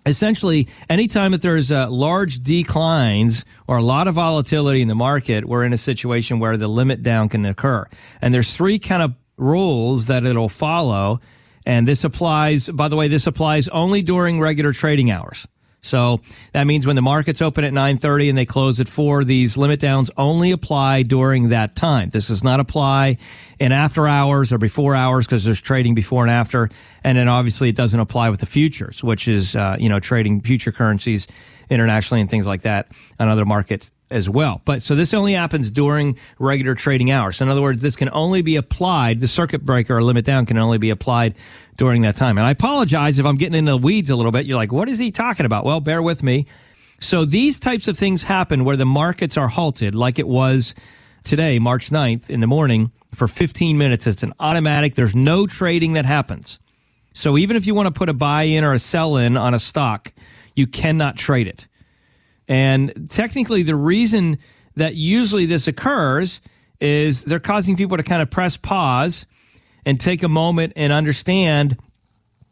essentially 0.06 0.68
anytime 0.90 1.32
that 1.32 1.42
there's 1.42 1.72
uh, 1.72 1.90
large 1.90 2.42
declines 2.42 3.44
or 3.68 3.78
a 3.78 3.84
lot 3.84 4.08
of 4.08 4.14
volatility 4.14 4.82
in 4.82 4.88
the 4.88 4.96
market 4.96 5.46
we're 5.46 5.64
in 5.64 5.74
a 5.74 5.78
situation 5.78 6.40
where 6.40 6.58
the 6.58 6.68
limit 6.68 7.04
down 7.04 7.30
can 7.30 7.46
occur 7.46 7.86
and 8.20 8.34
there's 8.34 8.52
three 8.52 8.80
kind 8.80 9.04
of 9.04 9.14
rules 9.38 10.08
that 10.08 10.24
it'll 10.24 10.50
follow 10.50 11.20
and 11.68 11.88
this 11.88 12.04
applies 12.04 12.68
by 12.68 12.88
the 12.88 12.96
way 12.96 13.10
this 13.10 13.28
applies 13.28 13.68
only 13.68 14.02
during 14.02 14.40
regular 14.40 14.74
trading 14.74 15.12
hours 15.12 15.48
so 15.82 16.22
that 16.54 16.66
means 16.68 16.86
when 16.86 16.96
the 16.96 17.02
markets 17.02 17.42
open 17.42 17.64
at 17.64 17.74
9:30 17.74 18.30
and 18.30 18.38
they 18.38 18.46
close 18.46 18.80
at 18.80 18.88
4, 18.88 19.24
these 19.24 19.58
limit 19.58 19.80
downs 19.80 20.12
only 20.16 20.52
apply 20.52 21.04
during 21.04 21.50
that 21.50 21.76
time. 21.76 22.10
This 22.10 22.28
does 22.28 22.44
not 22.44 22.60
apply 22.60 23.18
in 23.60 23.72
after 23.72 24.08
hours 24.08 24.54
or 24.54 24.60
before 24.60 24.96
hours 24.96 25.26
because 25.26 25.44
there's 25.44 25.62
trading 25.62 25.96
before 25.96 26.24
and 26.24 26.32
after. 26.32 26.70
And 27.04 27.18
then 27.18 27.28
obviously 27.28 27.70
it 27.70 27.76
doesn't 27.76 28.00
apply 28.00 28.30
with 28.30 28.42
the 28.42 28.46
futures, 28.46 29.04
which 29.04 29.28
is 29.28 29.56
uh, 29.56 29.78
you 29.80 29.90
know 29.90 30.00
trading 30.00 30.42
future 30.42 30.72
currencies 30.72 31.28
internationally 31.72 32.22
and 32.22 32.30
things 32.30 32.46
like 32.46 32.62
that 32.64 32.92
on 33.20 33.28
other 33.30 33.46
markets 33.46 33.92
as 34.12 34.30
well. 34.30 34.62
But 34.66 34.84
so 34.84 34.94
this 34.94 35.14
only 35.14 35.34
happens 35.34 35.72
during 35.72 36.18
regular 36.38 36.76
trading 36.76 37.12
hours. 37.12 37.38
So 37.38 37.46
in 37.46 37.50
other 37.52 37.62
words, 37.62 37.82
this 37.82 37.96
can 37.96 38.10
only 38.12 38.42
be 38.42 38.58
applied, 38.58 39.22
the 39.22 39.28
circuit 39.28 39.66
breaker 39.66 39.98
or 39.98 40.04
limit 40.04 40.26
down 40.26 40.46
can 40.46 40.58
only 40.58 40.78
be 40.78 40.90
applied 40.90 41.36
during 41.78 42.02
that 42.04 42.18
time. 42.18 42.38
And 42.38 42.46
I 42.46 42.52
apologize 42.52 43.18
if 43.18 43.26
I'm 43.26 43.38
getting 43.38 43.58
into 43.58 43.72
the 43.72 43.78
weeds 43.78 44.10
a 44.10 44.16
little 44.16 44.34
bit. 44.34 44.46
You're 44.46 44.58
like, 44.58 44.74
what 44.74 44.90
is 44.90 45.00
he 45.00 45.12
talking 45.12 45.46
about? 45.46 45.64
Well, 45.64 45.80
bear 45.80 46.02
with 46.02 46.22
me. 46.22 46.46
So 47.00 47.26
these 47.26 47.60
types 47.60 47.88
of 47.88 47.98
things 47.98 48.22
happen 48.22 48.66
where 48.66 48.78
the 48.78 48.86
markets 48.86 49.38
are 49.38 49.48
halted, 49.48 49.96
like 49.96 50.20
it 50.20 50.28
was 50.28 50.76
today, 51.24 51.58
March 51.58 51.90
9th 51.90 52.30
in 52.30 52.42
the 52.42 52.48
morning 52.48 52.92
for 53.16 53.28
15 53.28 53.78
minutes. 53.78 54.06
It's 54.06 54.24
an 54.24 54.34
automatic. 54.40 54.94
There's 54.96 55.16
no 55.16 55.48
trading 55.48 55.94
that 55.94 56.06
happens. 56.06 56.60
So 57.14 57.38
even 57.38 57.56
if 57.56 57.66
you 57.66 57.76
want 57.76 57.88
to 57.88 57.94
put 57.94 58.10
a 58.10 58.14
buy 58.14 58.44
in 58.44 58.64
or 58.64 58.74
a 58.74 58.80
sell 58.80 59.18
in 59.18 59.36
on 59.36 59.54
a 59.54 59.60
stock, 59.60 60.14
you 60.56 60.68
cannot 60.68 61.18
trade 61.18 61.48
it. 61.48 61.68
And 62.48 63.10
technically, 63.10 63.64
the 63.64 63.76
reason 63.76 64.38
that 64.76 64.96
usually 64.96 65.46
this 65.46 65.68
occurs 65.68 66.42
is 66.80 67.24
they're 67.24 67.40
causing 67.40 67.76
people 67.76 67.98
to 67.98 68.04
kind 68.04 68.22
of 68.22 68.30
press 68.30 68.58
pause 68.58 69.26
and 69.86 70.00
take 70.00 70.24
a 70.24 70.28
moment 70.28 70.74
and 70.76 70.92
understand 70.92 71.78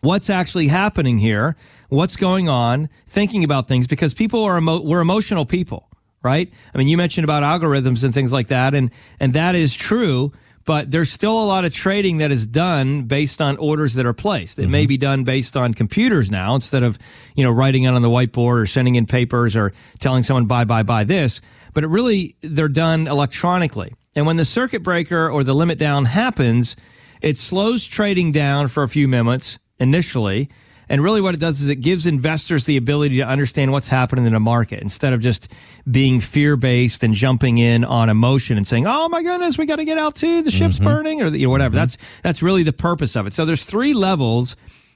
what's 0.01 0.29
actually 0.29 0.67
happening 0.67 1.17
here, 1.17 1.55
what's 1.89 2.15
going 2.15 2.47
on, 2.47 2.89
thinking 3.05 3.43
about 3.43 3.67
things 3.67 3.87
because 3.87 4.13
people 4.13 4.43
are 4.43 4.57
emo- 4.57 4.81
we're 4.81 5.01
emotional 5.01 5.45
people, 5.45 5.89
right? 6.23 6.51
I 6.73 6.77
mean, 6.77 6.87
you 6.87 6.97
mentioned 6.97 7.25
about 7.25 7.43
algorithms 7.43 8.03
and 8.03 8.13
things 8.13 8.31
like 8.31 8.47
that 8.47 8.73
and 8.73 8.91
and 9.19 9.33
that 9.33 9.55
is 9.55 9.75
true, 9.75 10.31
but 10.69 10.91
there's 10.91 11.09
still 11.09 11.31
a 11.31 11.47
lot 11.47 11.65
of 11.65 11.73
trading 11.73 12.19
that 12.19 12.29
is 12.29 12.45
done 12.45 13.01
based 13.01 13.41
on 13.41 13.57
orders 13.57 13.95
that 13.95 14.05
are 14.05 14.13
placed. 14.13 14.59
It 14.59 14.61
mm-hmm. 14.61 14.71
may 14.71 14.85
be 14.85 14.97
done 14.97 15.23
based 15.23 15.57
on 15.57 15.73
computers 15.73 16.29
now 16.29 16.53
instead 16.53 16.83
of, 16.83 16.99
you 17.33 17.43
know, 17.43 17.49
writing 17.49 17.85
it 17.85 17.87
on 17.87 17.99
the 18.03 18.07
whiteboard 18.07 18.61
or 18.61 18.65
sending 18.67 18.93
in 18.93 19.07
papers 19.07 19.55
or 19.55 19.73
telling 19.97 20.21
someone 20.23 20.45
buy 20.45 20.65
buy 20.65 20.83
buy 20.83 21.05
this, 21.05 21.41
but 21.73 21.83
it 21.83 21.87
really 21.87 22.35
they're 22.41 22.67
done 22.67 23.07
electronically. 23.07 23.95
And 24.15 24.27
when 24.27 24.37
the 24.37 24.45
circuit 24.45 24.83
breaker 24.83 25.27
or 25.27 25.43
the 25.43 25.55
limit 25.55 25.79
down 25.79 26.05
happens, 26.05 26.75
it 27.19 27.35
slows 27.35 27.87
trading 27.87 28.31
down 28.31 28.67
for 28.67 28.83
a 28.83 28.87
few 28.87 29.07
minutes 29.07 29.57
initially. 29.79 30.51
And 30.89 31.03
really, 31.03 31.21
what 31.21 31.35
it 31.35 31.39
does 31.39 31.61
is 31.61 31.69
it 31.69 31.77
gives 31.77 32.07
investors 32.07 32.65
the 32.65 32.75
ability 32.75 33.17
to 33.17 33.27
understand 33.27 33.71
what's 33.71 33.87
happening 33.87 34.25
in 34.25 34.33
the 34.33 34.39
market 34.39 34.81
instead 34.81 35.13
of 35.13 35.21
just 35.21 35.51
being 35.89 36.19
fear 36.19 36.57
based 36.57 37.03
and 37.03 37.13
jumping 37.13 37.59
in 37.59 37.85
on 37.85 38.09
emotion 38.09 38.57
and 38.57 38.67
saying, 38.67 38.87
"Oh 38.87 39.07
my 39.07 39.21
goodness, 39.21 39.57
we 39.57 39.67
got 39.67 39.75
to 39.75 39.85
get 39.85 39.99
out 39.99 40.15
too. 40.15 40.41
The 40.41 40.49
ship's 40.49 40.75
mm-hmm. 40.75 40.85
burning," 40.85 41.21
or 41.21 41.27
you 41.27 41.45
know, 41.45 41.51
whatever. 41.51 41.77
Mm-hmm. 41.77 41.81
That's 41.81 42.21
that's 42.21 42.43
really 42.43 42.63
the 42.63 42.73
purpose 42.73 43.15
of 43.15 43.27
it. 43.27 43.33
So 43.33 43.45
there's 43.45 43.63
three 43.63 43.93
levels 43.93 44.55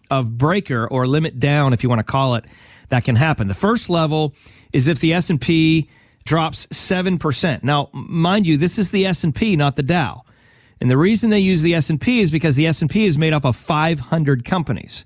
of 0.09 0.35
breaker 0.37 0.87
or 0.87 1.05
limit 1.05 1.37
down, 1.37 1.73
if 1.73 1.83
you 1.83 1.89
want 1.89 1.99
to 1.99 2.03
call 2.03 2.35
it, 2.35 2.45
that 2.89 3.03
can 3.03 3.15
happen. 3.15 3.47
The 3.47 3.53
first 3.53 3.89
level 3.89 4.33
is 4.71 4.87
if 4.87 4.99
the 4.99 5.13
S 5.13 5.29
and 5.29 5.39
P 5.39 5.89
drops 6.25 6.67
seven 6.75 7.19
percent. 7.19 7.63
Now, 7.63 7.89
mind 7.93 8.47
you, 8.47 8.57
this 8.57 8.79
is 8.79 8.89
the 8.89 9.05
S 9.05 9.23
and 9.23 9.33
P, 9.33 9.55
not 9.55 9.75
the 9.75 9.83
Dow. 9.83 10.23
And 10.81 10.91
the 10.91 10.97
reason 10.97 11.29
they 11.29 11.39
use 11.39 11.61
the 11.61 11.75
S&P 11.75 12.19
is 12.19 12.29
because 12.29 12.57
the 12.57 12.67
S&P 12.67 13.05
is 13.05 13.17
made 13.17 13.31
up 13.31 13.45
of 13.45 13.55
500 13.55 14.43
companies. 14.43 15.05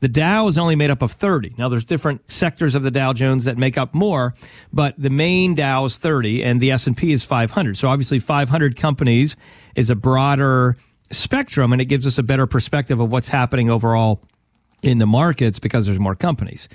The 0.00 0.08
Dow 0.08 0.48
is 0.48 0.58
only 0.58 0.76
made 0.76 0.90
up 0.90 1.02
of 1.02 1.12
30. 1.12 1.54
Now 1.58 1.68
there's 1.68 1.84
different 1.84 2.30
sectors 2.30 2.74
of 2.74 2.82
the 2.82 2.90
Dow 2.90 3.12
Jones 3.12 3.44
that 3.44 3.58
make 3.58 3.76
up 3.76 3.94
more, 3.94 4.34
but 4.72 4.94
the 4.98 5.10
main 5.10 5.54
Dow 5.54 5.84
is 5.84 5.98
30 5.98 6.42
and 6.42 6.60
the 6.60 6.70
S&P 6.72 7.12
is 7.12 7.22
500. 7.22 7.76
So 7.76 7.88
obviously 7.88 8.18
500 8.18 8.76
companies 8.76 9.36
is 9.74 9.90
a 9.90 9.94
broader 9.96 10.76
spectrum 11.10 11.72
and 11.72 11.82
it 11.82 11.86
gives 11.86 12.06
us 12.06 12.18
a 12.18 12.22
better 12.22 12.46
perspective 12.46 12.98
of 12.98 13.10
what's 13.10 13.28
happening 13.28 13.70
overall 13.70 14.22
in 14.82 14.98
the 14.98 15.06
markets 15.06 15.58
because 15.58 15.84
there's 15.86 15.98
more 15.98 16.16
companies. 16.16 16.68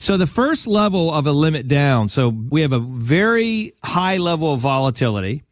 So 0.00 0.16
the 0.16 0.26
first 0.26 0.66
level 0.66 1.12
of 1.12 1.26
a 1.26 1.32
limit 1.32 1.68
down, 1.68 2.08
so 2.08 2.28
we 2.28 2.62
have 2.62 2.72
a 2.72 2.78
very 2.78 3.72
high 3.84 4.16
level 4.16 4.54
of 4.54 4.60
volatility 4.60 5.42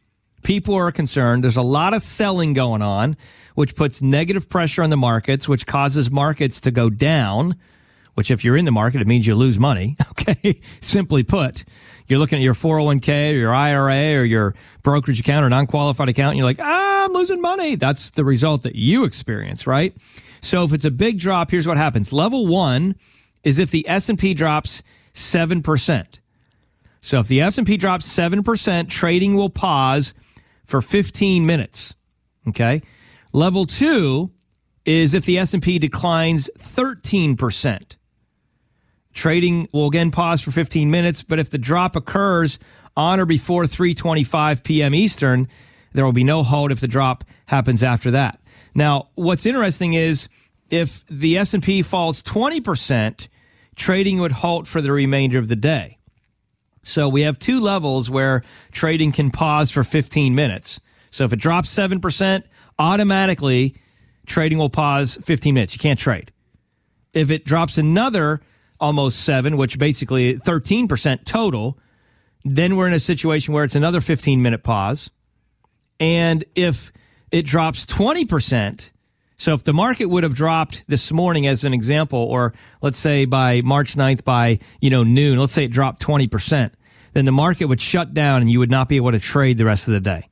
people 0.47 0.75
are 0.75 0.93
concerned. 0.93 1.43
There's 1.43 1.57
a 1.57 1.61
lot 1.61 1.93
of 1.93 2.01
selling 2.01 2.53
going 2.53 2.81
on, 2.81 3.17
which 3.55 3.75
puts 3.75 4.01
negative 4.01 4.47
pressure 4.47 4.81
on 4.81 4.89
the 4.89 4.95
markets, 4.95 5.45
which 5.45 5.67
causes 5.67 6.09
markets 6.09 6.61
to 6.61 6.71
go 6.71 6.89
down. 6.89 7.57
Which, 8.13 8.31
if 8.31 8.45
you're 8.45 8.55
in 8.55 8.63
the 8.63 8.71
market, 8.71 9.01
it 9.01 9.07
means 9.07 9.27
you 9.27 9.35
lose 9.35 9.59
money. 9.59 9.97
Okay, 10.29 10.59
simply 10.81 11.23
put, 11.23 11.63
you're 12.07 12.19
looking 12.19 12.39
at 12.39 12.43
your 12.43 12.53
401k 12.53 13.31
or 13.31 13.37
your 13.37 13.53
IRA 13.53 14.19
or 14.19 14.25
your 14.25 14.55
brokerage 14.83 15.21
account 15.21 15.45
or 15.45 15.49
non-qualified 15.49 16.09
account, 16.09 16.31
and 16.31 16.37
you're 16.37 16.45
like, 16.45 16.59
ah, 16.59 17.05
I'm 17.05 17.13
losing 17.13 17.39
money. 17.39 17.75
That's 17.75 18.11
the 18.11 18.25
result 18.25 18.63
that 18.63 18.75
you 18.75 19.05
experience, 19.05 19.65
right? 19.65 19.95
So 20.41 20.65
if 20.65 20.73
it's 20.73 20.83
a 20.83 20.91
big 20.91 21.17
drop, 21.17 21.51
here's 21.51 21.65
what 21.65 21.77
happens. 21.77 22.11
Level 22.11 22.45
one 22.45 22.95
is 23.43 23.57
if 23.57 23.71
the 23.71 23.87
S&P 23.87 24.33
drops 24.33 24.83
7%. 25.13 26.19
So 26.99 27.19
if 27.21 27.27
the 27.29 27.39
S&P 27.39 27.77
drops 27.77 28.05
7%, 28.05 28.89
trading 28.89 29.35
will 29.35 29.49
pause 29.49 30.13
for 30.67 30.81
15 30.81 31.45
minutes. 31.45 31.95
Okay. 32.47 32.83
Level 33.33 33.65
two 33.65 34.31
is 34.85 35.13
if 35.13 35.25
the 35.25 35.39
S&P 35.39 35.79
declines 35.79 36.49
13%. 36.59 37.97
Trading 39.13 39.67
will 39.73 39.87
again 39.87 40.11
pause 40.11 40.41
for 40.41 40.51
15 40.51 40.91
minutes, 40.91 41.23
but 41.23 41.39
if 41.39 41.49
the 41.49 41.57
drop 41.57 41.95
occurs 41.95 42.59
on 42.95 43.19
or 43.19 43.25
before 43.25 43.63
3:25 43.63 44.63
p.m. 44.63 44.93
Eastern, 44.93 45.47
there 45.93 46.05
will 46.05 46.13
be 46.13 46.23
no 46.23 46.43
hold 46.43 46.71
if 46.71 46.79
the 46.79 46.87
drop 46.87 47.23
happens 47.47 47.81
after 47.81 48.11
that. 48.11 48.39
Now, 48.75 49.09
what's 49.15 49.45
interesting 49.45 49.93
is 49.93 50.29
if 50.69 51.03
the 51.07 51.37
S&P 51.37 51.81
falls 51.81 52.21
20%, 52.21 53.27
trading 53.75 54.19
would 54.19 54.31
halt 54.31 54.67
for 54.67 54.81
the 54.81 54.91
remainder 54.91 55.39
of 55.39 55.47
the 55.47 55.55
day. 55.55 55.96
So 56.87 57.09
we 57.09 57.21
have 57.21 57.37
two 57.37 57.59
levels 57.59 58.09
where 58.09 58.41
trading 58.71 59.11
can 59.11 59.29
pause 59.29 59.69
for 59.69 59.83
15 59.83 60.33
minutes. 60.33 60.79
So 61.11 61.25
if 61.25 61.33
it 61.33 61.39
drops 61.39 61.73
7%, 61.73 62.43
automatically 62.79 63.75
trading 64.25 64.57
will 64.57 64.69
pause 64.69 65.17
15 65.23 65.53
minutes. 65.53 65.73
You 65.73 65.79
can't 65.79 65.99
trade. 65.99 66.31
If 67.13 67.29
it 67.29 67.43
drops 67.45 67.77
another 67.77 68.41
almost 68.79 69.23
7, 69.23 69.57
which 69.57 69.77
basically 69.79 70.37
13% 70.37 71.25
total, 71.25 71.77
then 72.45 72.75
we're 72.75 72.87
in 72.87 72.93
a 72.93 72.99
situation 72.99 73.53
where 73.53 73.63
it's 73.63 73.75
another 73.75 73.99
15 73.99 74.41
minute 74.41 74.63
pause. 74.63 75.09
And 75.99 76.45
if 76.55 76.91
it 77.31 77.45
drops 77.45 77.85
20%, 77.85 78.91
so 79.37 79.53
if 79.53 79.63
the 79.63 79.73
market 79.73 80.07
would 80.07 80.23
have 80.23 80.33
dropped 80.33 80.87
this 80.87 81.11
morning 81.11 81.45
as 81.45 81.63
an 81.63 81.73
example, 81.73 82.19
or 82.19 82.53
let's 82.81 82.97
say 82.97 83.25
by 83.25 83.61
March 83.61 83.95
9th 83.95 84.23
by, 84.23 84.57
you 84.81 84.89
know, 84.89 85.03
noon, 85.03 85.37
let's 85.37 85.53
say 85.53 85.65
it 85.65 85.71
dropped 85.71 86.01
20%, 86.01 86.71
then 87.13 87.25
the 87.25 87.31
market 87.31 87.65
would 87.65 87.79
shut 87.79 88.13
down 88.15 88.41
and 88.41 88.51
you 88.51 88.57
would 88.59 88.71
not 88.71 88.89
be 88.89 88.95
able 88.95 89.11
to 89.11 89.19
trade 89.19 89.59
the 89.59 89.65
rest 89.65 89.87
of 89.87 89.93
the 89.93 89.99
day. 89.99 90.27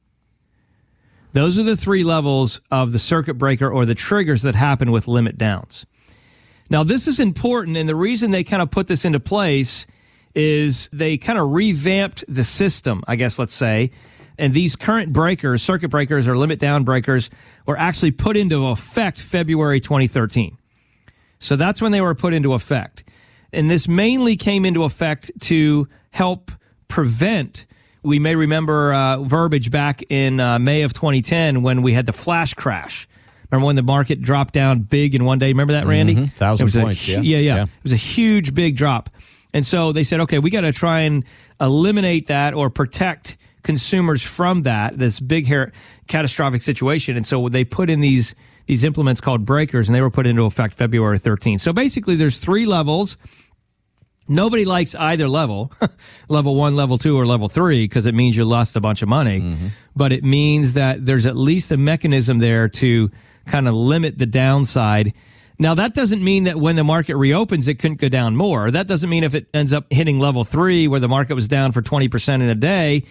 Those 1.34 1.60
are 1.60 1.64
the 1.64 1.76
three 1.76 2.04
levels 2.04 2.62
of 2.72 2.94
the 2.94 3.00
circuit 3.00 3.36
breaker 3.36 3.70
or 3.70 3.86
the 3.86 3.94
triggers 3.94 4.42
that 4.42 4.56
happen 4.56 4.92
with 4.92 5.08
limit 5.08 5.38
downs. 5.38 5.86
Now, 6.72 6.84
this 6.84 7.08
is 7.08 7.20
important, 7.20 7.78
and 7.78 7.88
the 7.88 7.96
reason 7.96 8.32
they 8.32 8.44
kind 8.44 8.62
of 8.62 8.72
put 8.72 8.88
this 8.88 9.06
into 9.06 9.20
place 9.20 9.86
is 10.34 10.90
they 10.92 11.18
kind 11.18 11.38
of 11.38 11.52
revamped 11.52 12.24
the 12.28 12.44
system, 12.44 13.04
I 13.08 13.18
guess, 13.18 13.38
let's 13.38 13.54
say. 13.54 13.92
And 14.38 14.54
these 14.54 14.76
current 14.76 15.14
breakers, 15.14 15.62
circuit 15.64 15.90
breakers 15.90 16.28
or 16.28 16.38
limit 16.38 16.60
down 16.60 16.84
breakers, 16.84 17.30
were 17.66 17.78
actually 17.78 18.12
put 18.12 18.38
into 18.38 18.68
effect 18.68 19.20
February 19.20 19.80
2013. 19.80 20.58
So 21.40 21.56
that's 21.56 21.82
when 21.82 21.92
they 21.92 22.02
were 22.02 22.16
put 22.16 22.34
into 22.34 22.54
effect. 22.54 23.04
And 23.54 23.70
this 23.70 23.88
mainly 23.88 24.36
came 24.36 24.66
into 24.66 24.84
effect 24.84 25.32
to 25.42 25.88
help 26.12 26.52
prevent. 26.88 27.66
We 28.04 28.20
may 28.20 28.36
remember 28.36 28.94
uh, 28.94 29.18
verbiage 29.24 29.72
back 29.72 30.04
in 30.10 30.40
uh, 30.40 30.60
May 30.60 30.84
of 30.84 30.94
2010 30.94 31.62
when 31.62 31.82
we 31.82 31.94
had 31.94 32.06
the 32.06 32.14
flash 32.14 32.54
crash. 32.54 33.08
Remember 33.52 33.68
when 33.68 33.76
the 33.76 33.84
market 33.84 34.22
dropped 34.22 34.54
down 34.54 34.80
big 34.80 35.16
in 35.16 35.24
one 35.24 35.40
day? 35.40 35.50
Remember 35.50 35.74
that, 35.74 35.86
Randy? 35.86 36.16
Mm-hmm. 36.16 36.26
Thousand 36.26 36.72
points. 36.72 37.08
A, 37.08 37.12
yeah. 37.12 37.20
yeah, 37.20 37.38
yeah. 37.38 37.56
yeah. 37.56 37.64
It 37.64 37.84
was 37.84 37.94
a 37.94 37.98
huge, 37.98 38.54
big 38.54 38.76
drop. 38.76 39.10
And 39.54 39.66
so 39.66 39.92
they 39.92 40.04
said, 40.04 40.20
okay, 40.22 40.40
we 40.40 40.50
got 40.50 40.62
to 40.62 40.74
try 40.74 41.02
and 41.02 41.24
eliminate 41.62 42.28
that 42.28 42.54
or 42.54 42.70
protect 42.70 43.38
consumers 43.66 44.22
from 44.22 44.62
that, 44.62 44.98
this 44.98 45.20
big 45.20 45.46
hair, 45.46 45.74
catastrophic 46.08 46.62
situation. 46.62 47.18
And 47.18 47.26
so 47.26 47.50
they 47.50 47.66
put 47.66 47.90
in 47.90 48.00
these 48.00 48.36
these 48.68 48.84
implements 48.84 49.22
called 49.22 49.46
breakers, 49.46 49.90
and 49.90 49.96
they 49.96 50.02
were 50.02 50.10
put 50.10 50.26
into 50.26 50.44
effect 50.46 50.74
February 50.74 51.20
13th. 51.20 51.60
So 51.60 51.72
basically, 51.72 52.16
there's 52.16 52.40
three 52.40 52.66
levels. 52.66 53.18
Nobody 54.28 54.66
likes 54.66 54.96
either 54.96 55.28
level, 55.28 55.72
level 56.30 56.56
one, 56.56 56.76
level 56.76 56.98
two, 56.98 57.16
or 57.16 57.28
level 57.28 57.48
three, 57.48 57.84
because 57.84 58.08
it 58.08 58.16
means 58.16 58.36
you 58.36 58.44
lost 58.44 58.76
a 58.76 58.82
bunch 58.82 59.04
of 59.04 59.10
money. 59.10 59.42
Mm-hmm. 59.42 59.68
But 59.96 60.14
it 60.14 60.24
means 60.24 60.74
that 60.74 61.06
there's 61.06 61.28
at 61.28 61.36
least 61.36 61.72
a 61.72 61.78
mechanism 61.78 62.40
there 62.40 62.68
to 62.70 63.12
kind 63.46 63.68
of 63.68 63.76
limit 63.76 64.18
the 64.18 64.26
downside. 64.26 65.14
Now, 65.60 65.76
that 65.76 65.94
doesn't 65.94 66.24
mean 66.24 66.46
that 66.46 66.56
when 66.56 66.76
the 66.76 66.84
market 66.84 67.18
reopens, 67.18 67.68
it 67.68 67.76
couldn't 67.76 68.02
go 68.02 68.10
down 68.10 68.36
more. 68.36 68.72
That 68.72 68.88
doesn't 68.88 69.12
mean 69.12 69.24
if 69.24 69.36
it 69.36 69.48
ends 69.54 69.74
up 69.74 69.86
hitting 69.92 70.20
level 70.20 70.44
three, 70.44 70.88
where 70.88 71.00
the 71.00 71.08
market 71.08 71.36
was 71.36 71.48
down 71.48 71.72
for 71.72 71.84
20% 71.84 72.34
in 72.34 72.50
a 72.50 72.56
day, 72.56 73.04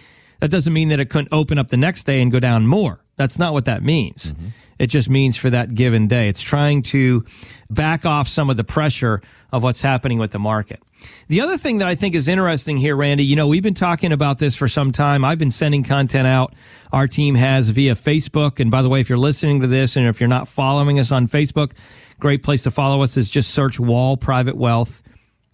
that 0.45 0.51
doesn't 0.51 0.73
mean 0.73 0.89
that 0.89 0.99
it 0.99 1.09
couldn't 1.09 1.29
open 1.31 1.57
up 1.57 1.69
the 1.69 1.77
next 1.77 2.03
day 2.03 2.21
and 2.21 2.31
go 2.31 2.39
down 2.39 2.67
more. 2.67 2.99
That's 3.15 3.39
not 3.39 3.53
what 3.53 3.65
that 3.65 3.81
means. 3.81 4.31
Mm-hmm. 4.31 4.47
It 4.77 4.87
just 4.87 5.09
means 5.09 5.35
for 5.35 5.49
that 5.49 5.73
given 5.73 6.05
day. 6.05 6.29
It's 6.29 6.39
trying 6.39 6.83
to 6.83 7.25
back 7.71 8.05
off 8.05 8.27
some 8.27 8.51
of 8.51 8.55
the 8.55 8.63
pressure 8.63 9.23
of 9.51 9.63
what's 9.63 9.81
happening 9.81 10.19
with 10.19 10.29
the 10.29 10.37
market. 10.37 10.83
The 11.29 11.41
other 11.41 11.57
thing 11.57 11.79
that 11.79 11.87
I 11.87 11.95
think 11.95 12.13
is 12.13 12.27
interesting 12.27 12.77
here, 12.77 12.95
Randy, 12.95 13.25
you 13.25 13.35
know, 13.35 13.47
we've 13.47 13.63
been 13.63 13.73
talking 13.73 14.11
about 14.11 14.37
this 14.37 14.53
for 14.53 14.67
some 14.67 14.91
time. 14.91 15.25
I've 15.25 15.39
been 15.39 15.49
sending 15.49 15.81
content 15.81 16.27
out. 16.27 16.53
Our 16.91 17.07
team 17.07 17.33
has 17.33 17.69
via 17.69 17.95
Facebook. 17.95 18.59
And 18.59 18.69
by 18.69 18.83
the 18.83 18.89
way, 18.89 18.99
if 18.99 19.09
you're 19.09 19.17
listening 19.17 19.61
to 19.61 19.67
this 19.67 19.95
and 19.95 20.05
if 20.05 20.19
you're 20.19 20.29
not 20.29 20.47
following 20.47 20.99
us 20.99 21.11
on 21.11 21.27
Facebook, 21.27 21.71
great 22.19 22.43
place 22.43 22.61
to 22.63 22.71
follow 22.71 23.01
us 23.01 23.17
is 23.17 23.31
just 23.31 23.49
search 23.49 23.79
Wall 23.79 24.15
Private 24.15 24.57
Wealth 24.57 25.01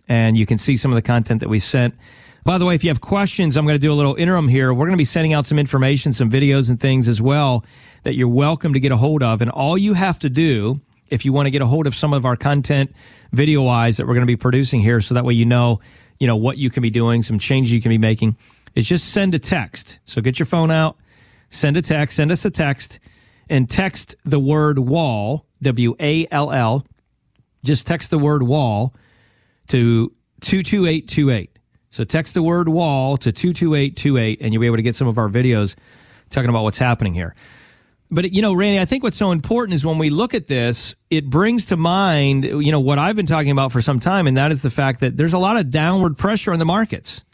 and 0.09 0.35
you 0.35 0.45
can 0.45 0.57
see 0.57 0.75
some 0.75 0.91
of 0.91 0.95
the 0.95 1.01
content 1.01 1.39
that 1.39 1.47
we 1.47 1.59
sent. 1.59 1.93
By 2.43 2.57
the 2.57 2.65
way, 2.65 2.73
if 2.73 2.83
you 2.83 2.89
have 2.89 3.01
questions, 3.01 3.55
I'm 3.55 3.65
going 3.65 3.75
to 3.75 3.81
do 3.81 3.93
a 3.93 3.95
little 3.95 4.15
interim 4.15 4.47
here. 4.47 4.73
We're 4.73 4.87
going 4.87 4.97
to 4.97 4.97
be 4.97 5.03
sending 5.03 5.31
out 5.31 5.45
some 5.45 5.59
information, 5.59 6.11
some 6.11 6.27
videos 6.27 6.71
and 6.71 6.79
things 6.79 7.07
as 7.07 7.21
well 7.21 7.63
that 8.01 8.15
you're 8.15 8.27
welcome 8.27 8.73
to 8.73 8.79
get 8.79 8.91
a 8.91 8.97
hold 8.97 9.21
of. 9.21 9.41
And 9.41 9.51
all 9.51 9.77
you 9.77 9.93
have 9.93 10.17
to 10.19 10.29
do, 10.29 10.79
if 11.09 11.23
you 11.23 11.33
want 11.33 11.45
to 11.45 11.51
get 11.51 11.61
a 11.61 11.67
hold 11.67 11.85
of 11.85 11.93
some 11.93 12.13
of 12.13 12.25
our 12.25 12.35
content 12.35 12.95
video 13.31 13.61
wise 13.61 13.97
that 13.97 14.07
we're 14.07 14.15
going 14.15 14.25
to 14.25 14.27
be 14.27 14.37
producing 14.37 14.79
here, 14.79 15.01
so 15.01 15.13
that 15.13 15.23
way 15.23 15.35
you 15.35 15.45
know, 15.45 15.81
you 16.17 16.25
know, 16.25 16.35
what 16.35 16.57
you 16.57 16.71
can 16.71 16.81
be 16.81 16.89
doing, 16.89 17.21
some 17.21 17.37
changes 17.37 17.73
you 17.73 17.81
can 17.81 17.89
be 17.89 17.99
making, 17.99 18.35
is 18.73 18.89
just 18.89 19.09
send 19.09 19.35
a 19.35 19.39
text. 19.39 19.99
So 20.05 20.19
get 20.19 20.39
your 20.39 20.47
phone 20.47 20.71
out, 20.71 20.97
send 21.49 21.77
a 21.77 21.83
text, 21.83 22.15
send 22.15 22.31
us 22.31 22.43
a 22.43 22.49
text, 22.49 22.99
and 23.51 23.69
text 23.69 24.15
the 24.25 24.39
word 24.39 24.79
wall, 24.79 25.45
W 25.61 25.95
A 25.99 26.25
L 26.31 26.51
L. 26.51 26.83
Just 27.63 27.85
text 27.85 28.09
the 28.09 28.17
word 28.17 28.41
wall 28.41 28.95
to 29.67 30.11
22828. 30.39 31.59
So 31.91 32.05
text 32.05 32.33
the 32.33 32.41
word 32.41 32.69
wall 32.69 33.17
to 33.17 33.31
22828 33.31 34.39
and 34.41 34.53
you'll 34.53 34.61
be 34.61 34.65
able 34.65 34.77
to 34.77 34.81
get 34.81 34.95
some 34.95 35.07
of 35.07 35.17
our 35.17 35.29
videos 35.29 35.75
talking 36.29 36.49
about 36.49 36.63
what's 36.63 36.77
happening 36.77 37.13
here. 37.13 37.35
But 38.09 38.31
you 38.31 38.41
know, 38.41 38.53
Randy, 38.53 38.79
I 38.79 38.85
think 38.85 39.03
what's 39.03 39.17
so 39.17 39.31
important 39.31 39.73
is 39.73 39.85
when 39.85 39.97
we 39.97 40.09
look 40.09 40.33
at 40.33 40.47
this, 40.47 40.95
it 41.09 41.29
brings 41.29 41.65
to 41.65 41.77
mind, 41.77 42.45
you 42.45 42.71
know, 42.71 42.79
what 42.79 42.97
I've 42.97 43.15
been 43.15 43.25
talking 43.25 43.51
about 43.51 43.71
for 43.71 43.81
some 43.81 43.99
time 43.99 44.25
and 44.25 44.37
that 44.37 44.51
is 44.51 44.61
the 44.61 44.69
fact 44.69 45.01
that 45.01 45.15
there's 45.15 45.33
a 45.33 45.37
lot 45.37 45.57
of 45.57 45.69
downward 45.69 46.17
pressure 46.17 46.53
on 46.53 46.59
the 46.59 46.65
markets. 46.65 47.25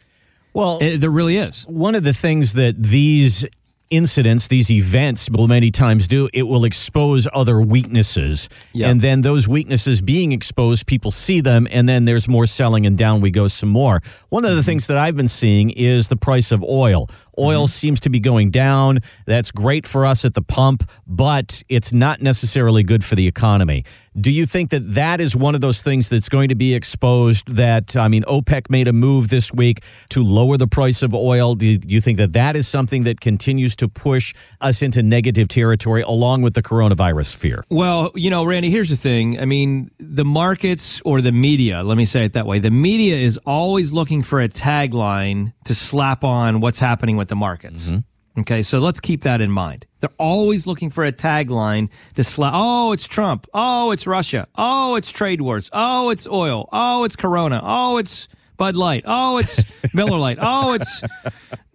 Well, 0.53 0.79
it, 0.81 0.97
there 0.97 1.11
really 1.11 1.37
is. 1.37 1.67
One 1.67 1.93
of 1.93 2.03
the 2.03 2.13
things 2.13 2.53
that 2.53 2.81
these 2.81 3.45
incidents, 3.89 4.47
these 4.47 4.69
events 4.69 5.29
will 5.29 5.47
many 5.47 5.71
times 5.71 6.07
do, 6.07 6.29
it 6.33 6.43
will 6.43 6.65
expose 6.65 7.27
other 7.33 7.61
weaknesses. 7.61 8.49
Yep. 8.73 8.89
And 8.89 9.01
then 9.01 9.21
those 9.21 9.47
weaknesses 9.47 10.01
being 10.01 10.31
exposed, 10.31 10.87
people 10.87 11.11
see 11.11 11.41
them, 11.41 11.67
and 11.71 11.87
then 11.87 12.05
there's 12.05 12.27
more 12.27 12.47
selling, 12.47 12.85
and 12.85 12.97
down 12.97 13.21
we 13.21 13.31
go 13.31 13.47
some 13.47 13.69
more. 13.69 14.01
One 14.29 14.45
of 14.45 14.51
the 14.51 14.57
mm-hmm. 14.57 14.65
things 14.65 14.87
that 14.87 14.97
I've 14.97 15.15
been 15.15 15.27
seeing 15.27 15.69
is 15.69 16.07
the 16.07 16.17
price 16.17 16.51
of 16.51 16.63
oil. 16.63 17.09
Oil 17.39 17.63
mm-hmm. 17.63 17.67
seems 17.67 17.99
to 18.01 18.09
be 18.09 18.19
going 18.19 18.51
down. 18.51 18.99
That's 19.25 19.51
great 19.51 19.87
for 19.87 20.05
us 20.05 20.25
at 20.25 20.33
the 20.33 20.41
pump, 20.41 20.89
but 21.05 21.63
it's 21.69 21.93
not 21.93 22.21
necessarily 22.21 22.83
good 22.83 23.03
for 23.03 23.15
the 23.15 23.27
economy. 23.27 23.85
Do 24.19 24.31
you 24.31 24.47
think 24.47 24.71
that 24.71 24.95
that 24.95 25.21
is 25.21 25.35
one 25.35 25.53
of 25.53 25.61
those 25.61 25.83
things 25.83 26.09
that's 26.09 26.27
going 26.27 26.49
to 26.49 26.55
be 26.55 26.73
exposed? 26.73 27.55
That, 27.55 27.95
I 27.95 28.07
mean, 28.07 28.23
OPEC 28.23 28.67
made 28.67 28.87
a 28.87 28.93
move 28.93 29.29
this 29.29 29.53
week 29.53 29.83
to 30.09 30.23
lower 30.23 30.57
the 30.57 30.67
price 30.67 31.03
of 31.03 31.13
oil. 31.13 31.53
Do 31.53 31.77
you 31.85 32.01
think 32.01 32.17
that 32.17 32.33
that 32.33 32.55
is 32.55 32.67
something 32.67 33.03
that 33.03 33.21
continues 33.21 33.75
to 33.75 33.87
push 33.87 34.33
us 34.59 34.81
into 34.81 35.03
negative 35.03 35.49
territory 35.49 36.01
along 36.01 36.41
with 36.41 36.55
the 36.55 36.63
coronavirus 36.63 37.35
fear? 37.35 37.63
Well, 37.69 38.11
you 38.15 38.31
know, 38.31 38.43
Randy, 38.43 38.71
here's 38.71 38.89
the 38.89 38.95
thing. 38.95 39.39
I 39.39 39.45
mean, 39.45 39.91
the 39.99 40.25
markets 40.25 40.99
or 41.05 41.21
the 41.21 41.31
media, 41.31 41.83
let 41.83 41.97
me 41.97 42.05
say 42.05 42.25
it 42.25 42.33
that 42.33 42.47
way, 42.47 42.57
the 42.57 42.71
media 42.71 43.17
is 43.17 43.37
always 43.45 43.93
looking 43.93 44.23
for 44.23 44.41
a 44.41 44.49
tagline 44.49 45.53
to 45.65 45.75
slap 45.75 46.23
on 46.23 46.59
what's 46.59 46.79
happening 46.79 47.17
with 47.17 47.26
the 47.27 47.35
markets. 47.35 47.85
Mm-hmm. 47.85 48.41
Okay, 48.41 48.61
so 48.61 48.77
let's 48.79 48.99
keep 48.99 49.21
that 49.21 49.41
in 49.41 49.49
mind. 49.49 49.87
They're 49.99 50.09
always 50.19 50.67
looking 50.67 50.91
for 50.91 51.03
a 51.03 51.11
tagline 51.11 51.89
to 52.15 52.23
slap. 52.23 52.53
Oh, 52.55 52.91
it's 52.91 53.07
Trump. 53.07 53.47
Oh, 53.51 53.91
it's 53.91 54.05
Russia. 54.05 54.47
Oh, 54.55 54.95
it's 54.95 55.11
trade 55.11 55.41
wars. 55.41 55.71
Oh, 55.73 56.11
it's 56.11 56.27
oil. 56.27 56.69
Oh, 56.71 57.03
it's 57.03 57.15
Corona. 57.15 57.61
Oh, 57.63 57.97
it's 57.97 58.27
Bud 58.57 58.75
Light. 58.75 59.03
Oh, 59.07 59.39
it's 59.39 59.63
Miller 59.95 60.19
Lite. 60.19 60.37
Oh, 60.39 60.73
it's 60.75 61.01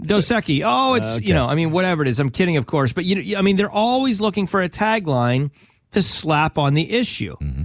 Dos 0.00 0.28
Equis. 0.28 0.62
Oh, 0.64 0.94
it's 0.94 1.16
okay. 1.16 1.25
you 1.26 1.35
know. 1.35 1.47
I 1.47 1.56
mean, 1.56 1.73
whatever 1.73 2.02
it 2.02 2.09
is. 2.09 2.21
I'm 2.21 2.30
kidding, 2.30 2.56
of 2.56 2.66
course, 2.66 2.92
but 2.92 3.04
you. 3.04 3.37
I 3.37 3.42
mean, 3.42 3.56
they're 3.56 3.71
always 3.71 4.21
looking 4.21 4.47
for 4.47 4.62
a 4.62 4.68
tagline 4.68 5.50
to 5.92 6.02
slap 6.02 6.59
on 6.59 6.75
the 6.75 6.92
issue. 6.92 7.37
Mm-hmm. 7.38 7.62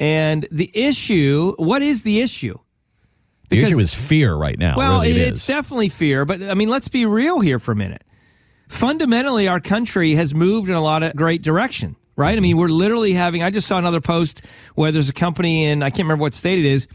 And 0.00 0.48
the 0.50 0.70
issue. 0.74 1.54
What 1.58 1.82
is 1.82 2.02
the 2.02 2.20
issue? 2.20 2.58
Because, 3.48 3.70
the 3.70 3.74
issue 3.74 3.80
is 3.80 3.94
fear 3.94 4.34
right 4.34 4.58
now. 4.58 4.76
Well, 4.76 5.02
really 5.02 5.20
it 5.20 5.28
it's 5.28 5.46
definitely 5.46 5.88
fear. 5.88 6.24
But 6.24 6.42
I 6.42 6.54
mean, 6.54 6.68
let's 6.68 6.88
be 6.88 7.06
real 7.06 7.40
here 7.40 7.58
for 7.58 7.72
a 7.72 7.76
minute 7.76 8.02
fundamentally, 8.68 9.48
our 9.48 9.60
country 9.60 10.14
has 10.14 10.34
moved 10.34 10.68
in 10.68 10.74
a 10.74 10.80
lot 10.80 11.02
of 11.02 11.14
great 11.16 11.42
direction, 11.42 11.96
right? 12.16 12.36
I 12.36 12.40
mean, 12.40 12.56
we're 12.56 12.68
literally 12.68 13.12
having, 13.12 13.42
I 13.42 13.50
just 13.50 13.66
saw 13.66 13.78
another 13.78 14.00
post 14.00 14.46
where 14.74 14.92
there's 14.92 15.08
a 15.08 15.14
company 15.14 15.64
in, 15.64 15.82
I 15.82 15.90
can't 15.90 16.00
remember 16.00 16.22
what 16.22 16.34
state 16.34 16.58
it 16.58 16.64
is, 16.64 16.88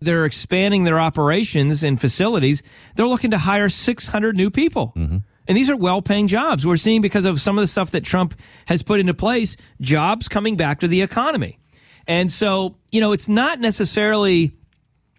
they're 0.00 0.26
expanding 0.26 0.84
their 0.84 0.98
operations 0.98 1.82
and 1.82 1.98
facilities. 1.98 2.62
They're 2.94 3.06
looking 3.06 3.30
to 3.30 3.38
hire 3.38 3.68
600 3.68 4.36
new 4.36 4.50
people. 4.50 4.92
Mm-hmm. 4.96 5.18
And 5.46 5.56
these 5.56 5.70
are 5.70 5.76
well 5.76 6.02
paying 6.02 6.26
jobs. 6.26 6.66
We're 6.66 6.76
seeing 6.76 7.00
because 7.00 7.24
of 7.24 7.40
some 7.40 7.56
of 7.56 7.62
the 7.62 7.68
stuff 7.68 7.92
that 7.92 8.04
Trump 8.04 8.34
has 8.66 8.82
put 8.82 9.00
into 9.00 9.14
place, 9.14 9.56
jobs 9.80 10.28
coming 10.28 10.56
back 10.56 10.80
to 10.80 10.88
the 10.88 11.02
economy. 11.02 11.58
And 12.06 12.30
so, 12.30 12.76
you 12.92 13.00
know, 13.00 13.12
it's 13.12 13.28
not 13.28 13.60
necessarily 13.60 14.56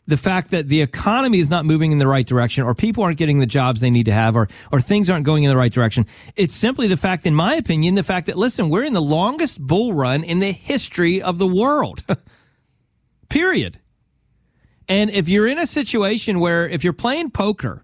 the 0.08 0.18
fact 0.18 0.52
that 0.52 0.68
the 0.68 0.82
economy 0.82 1.40
is 1.40 1.50
not 1.50 1.66
moving 1.66 1.92
in 1.92 1.98
the 1.98 2.08
right 2.08 2.26
direction 2.26 2.64
or 2.64 2.76
people 2.76 3.04
aren't 3.04 3.18
getting 3.18 3.40
the 3.40 3.46
jobs 3.46 3.82
they 3.82 3.90
need 3.90 4.06
to 4.06 4.14
have 4.14 4.36
or 4.36 4.48
or 4.72 4.80
things 4.80 5.10
aren't 5.10 5.26
going 5.26 5.44
in 5.44 5.50
the 5.50 5.58
right 5.58 5.72
direction. 5.72 6.06
It's 6.36 6.54
simply 6.54 6.88
the 6.88 6.98
fact 6.98 7.26
in 7.26 7.34
my 7.34 7.56
opinion 7.56 7.96
the 7.96 8.04
fact 8.04 8.28
that 8.28 8.38
listen, 8.38 8.70
we're 8.70 8.84
in 8.84 8.94
the 8.94 9.02
longest 9.02 9.60
bull 9.60 9.94
run 9.94 10.24
in 10.24 10.40
the 10.40 10.52
history 10.52 11.22
of 11.22 11.38
the 11.40 11.48
world. 11.48 12.04
Period. 13.30 13.80
And 14.88 15.10
if 15.10 15.28
you're 15.28 15.48
in 15.48 15.58
a 15.58 15.68
situation 15.68 16.40
where 16.40 16.70
if 16.70 16.84
you're 16.84 16.94
playing 16.94 17.32
poker 17.32 17.84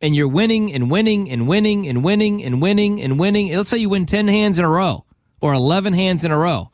and 0.00 0.14
you're 0.16 0.28
winning 0.28 0.72
and 0.72 0.90
winning 0.90 1.30
and 1.30 1.46
winning 1.46 1.86
and 1.86 2.02
winning 2.02 2.42
and 2.42 2.60
winning 2.60 3.00
and 3.00 3.18
winning, 3.18 3.54
let's 3.56 3.68
say 3.68 3.78
you 3.78 3.88
win 3.88 4.06
10 4.06 4.26
hands 4.26 4.58
in 4.58 4.64
a 4.64 4.68
row 4.68 5.04
or 5.40 5.54
11 5.54 5.92
hands 5.92 6.24
in 6.24 6.32
a 6.32 6.38
row 6.38 6.72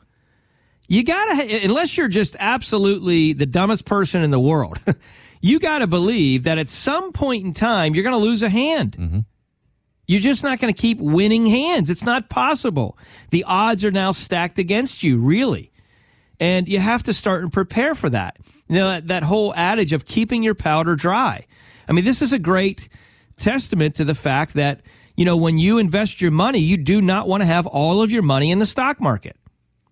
you 0.91 1.05
gotta 1.05 1.61
unless 1.63 1.97
you're 1.97 2.09
just 2.09 2.35
absolutely 2.37 3.31
the 3.31 3.45
dumbest 3.45 3.85
person 3.85 4.23
in 4.23 4.31
the 4.31 4.39
world 4.39 4.77
you 5.41 5.57
gotta 5.57 5.87
believe 5.87 6.43
that 6.43 6.57
at 6.57 6.67
some 6.67 7.13
point 7.13 7.45
in 7.45 7.53
time 7.53 7.95
you're 7.95 8.03
gonna 8.03 8.17
lose 8.17 8.43
a 8.43 8.49
hand. 8.49 8.97
Mm-hmm. 8.99 9.19
you're 10.05 10.19
just 10.19 10.43
not 10.43 10.59
gonna 10.59 10.73
keep 10.73 10.99
winning 10.99 11.45
hands. 11.45 11.89
It's 11.89 12.03
not 12.03 12.29
possible. 12.29 12.97
The 13.29 13.45
odds 13.47 13.85
are 13.85 13.91
now 13.91 14.11
stacked 14.11 14.59
against 14.59 15.01
you 15.01 15.17
really. 15.17 15.71
And 16.41 16.67
you 16.67 16.79
have 16.79 17.03
to 17.03 17.13
start 17.13 17.43
and 17.43 17.53
prepare 17.53 17.95
for 17.95 18.09
that. 18.09 18.37
You 18.67 18.75
know 18.75 18.89
that, 18.89 19.07
that 19.07 19.23
whole 19.23 19.53
adage 19.55 19.93
of 19.93 20.05
keeping 20.05 20.43
your 20.43 20.55
powder 20.55 20.97
dry. 20.97 21.45
I 21.87 21.93
mean 21.93 22.03
this 22.03 22.21
is 22.21 22.33
a 22.33 22.39
great 22.39 22.89
testament 23.37 23.95
to 23.95 24.03
the 24.03 24.15
fact 24.15 24.55
that 24.55 24.81
you 25.15 25.23
know 25.23 25.37
when 25.37 25.57
you 25.57 25.77
invest 25.77 26.21
your 26.21 26.31
money 26.31 26.59
you 26.59 26.75
do 26.75 26.99
not 26.99 27.29
want 27.29 27.41
to 27.43 27.47
have 27.47 27.65
all 27.65 28.01
of 28.03 28.11
your 28.11 28.23
money 28.23 28.51
in 28.51 28.59
the 28.59 28.65
stock 28.65 28.99
market 28.99 29.37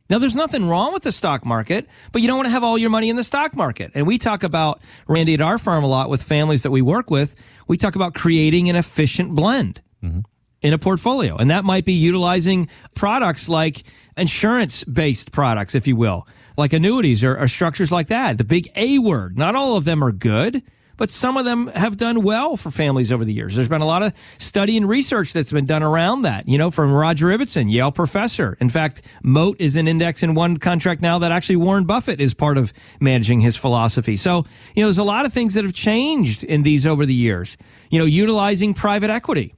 Now, 0.10 0.18
there's 0.18 0.36
nothing 0.36 0.68
wrong 0.68 0.92
with 0.94 1.04
the 1.04 1.12
stock 1.12 1.46
market, 1.46 1.88
but 2.12 2.22
you 2.22 2.28
don't 2.28 2.38
want 2.38 2.48
to 2.48 2.52
have 2.52 2.64
all 2.64 2.78
your 2.78 2.90
money 2.90 3.10
in 3.10 3.16
the 3.16 3.24
stock 3.24 3.56
market. 3.56 3.92
And 3.94 4.08
we 4.08 4.18
talk 4.18 4.44
about, 4.44 4.82
Randy, 5.08 5.36
at 5.36 5.42
our 5.42 5.60
firm 5.60 5.84
a 5.84 5.88
lot 5.88 6.10
with 6.10 6.24
families 6.24 6.64
that 6.64 6.72
we 6.72 6.82
work 6.82 7.12
with, 7.12 7.36
we 7.68 7.78
talk 7.78 7.96
about 7.96 8.16
creating 8.16 8.70
an 8.70 8.76
efficient 8.76 9.36
blend 9.36 9.82
mm-hmm. 10.04 10.22
in 10.62 10.74
a 10.74 10.80
portfolio. 10.80 11.38
And 11.38 11.52
that 11.52 11.64
might 11.64 11.86
be 11.86 11.94
utilizing 11.94 12.70
products 12.96 13.48
like 13.48 13.84
insurance 14.18 14.84
based 14.84 15.32
products, 15.32 15.76
if 15.76 15.88
you 15.88 15.96
will, 15.96 16.28
like 16.58 16.74
annuities 16.74 17.24
or, 17.24 17.38
or 17.38 17.48
structures 17.48 17.92
like 17.92 18.08
that. 18.08 18.40
The 18.40 18.44
big 18.44 18.68
A 18.76 18.98
word. 18.98 19.38
Not 19.38 19.56
all 19.56 19.78
of 19.78 19.86
them 19.86 20.04
are 20.04 20.12
good 20.12 20.64
but 21.00 21.10
some 21.10 21.38
of 21.38 21.46
them 21.46 21.68
have 21.68 21.96
done 21.96 22.24
well 22.24 22.58
for 22.58 22.70
families 22.70 23.12
over 23.12 23.24
the 23.24 23.34
years. 23.34 23.56
There's 23.56 23.70
been 23.70 23.82
a 23.82 23.88
lot 23.88 24.04
of 24.04 24.14
study 24.38 24.76
and 24.76 24.88
research 24.88 25.32
that's 25.32 25.52
been 25.52 25.66
done 25.66 25.82
around 25.82 26.24
that, 26.24 26.48
you 26.48 26.58
know, 26.58 26.70
from 26.70 26.92
Roger 26.92 27.28
Ibbotson, 27.28 27.72
Yale 27.72 27.92
professor. 27.92 28.58
In 28.60 28.70
fact, 28.70 29.02
Moat 29.24 29.56
is 29.60 29.78
an 29.78 29.88
index 29.88 30.24
in 30.24 30.36
one 30.36 30.58
contract 30.58 31.02
now 31.02 31.18
that 31.20 31.32
actually 31.32 31.56
Warren 31.56 31.86
Buffett 31.86 32.20
is 32.20 32.34
part 32.34 32.58
of 32.58 32.74
managing 33.00 33.40
his 33.40 33.56
philosophy. 33.56 34.18
So, 34.18 34.44
you 34.76 34.84
know, 34.84 34.88
there's 34.88 34.98
a 34.98 35.04
lot 35.04 35.26
of 35.26 35.32
things 35.32 35.54
that 35.54 35.64
have 35.64 35.74
changed 35.74 36.44
in 36.44 36.64
these 36.64 36.86
over 36.86 37.06
the 37.06 37.14
years. 37.14 37.56
You 37.90 38.00
know, 38.00 38.06
utilizing 38.06 38.74
private 38.74 39.10
equity. 39.10 39.56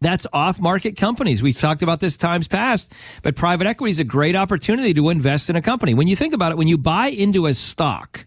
That's 0.00 0.26
off 0.32 0.60
market 0.60 0.96
companies. 0.96 1.40
We've 1.40 1.56
talked 1.56 1.82
about 1.82 2.00
this 2.00 2.16
times 2.16 2.48
past, 2.48 2.92
but 3.22 3.36
private 3.36 3.68
equity 3.68 3.92
is 3.92 4.00
a 4.00 4.04
great 4.04 4.34
opportunity 4.34 4.92
to 4.94 5.08
invest 5.08 5.48
in 5.48 5.56
a 5.56 5.62
company. 5.62 5.94
When 5.94 6.08
you 6.08 6.16
think 6.16 6.34
about 6.34 6.50
it, 6.50 6.58
when 6.58 6.68
you 6.68 6.76
buy 6.76 7.06
into 7.06 7.46
a 7.46 7.54
stock, 7.54 8.26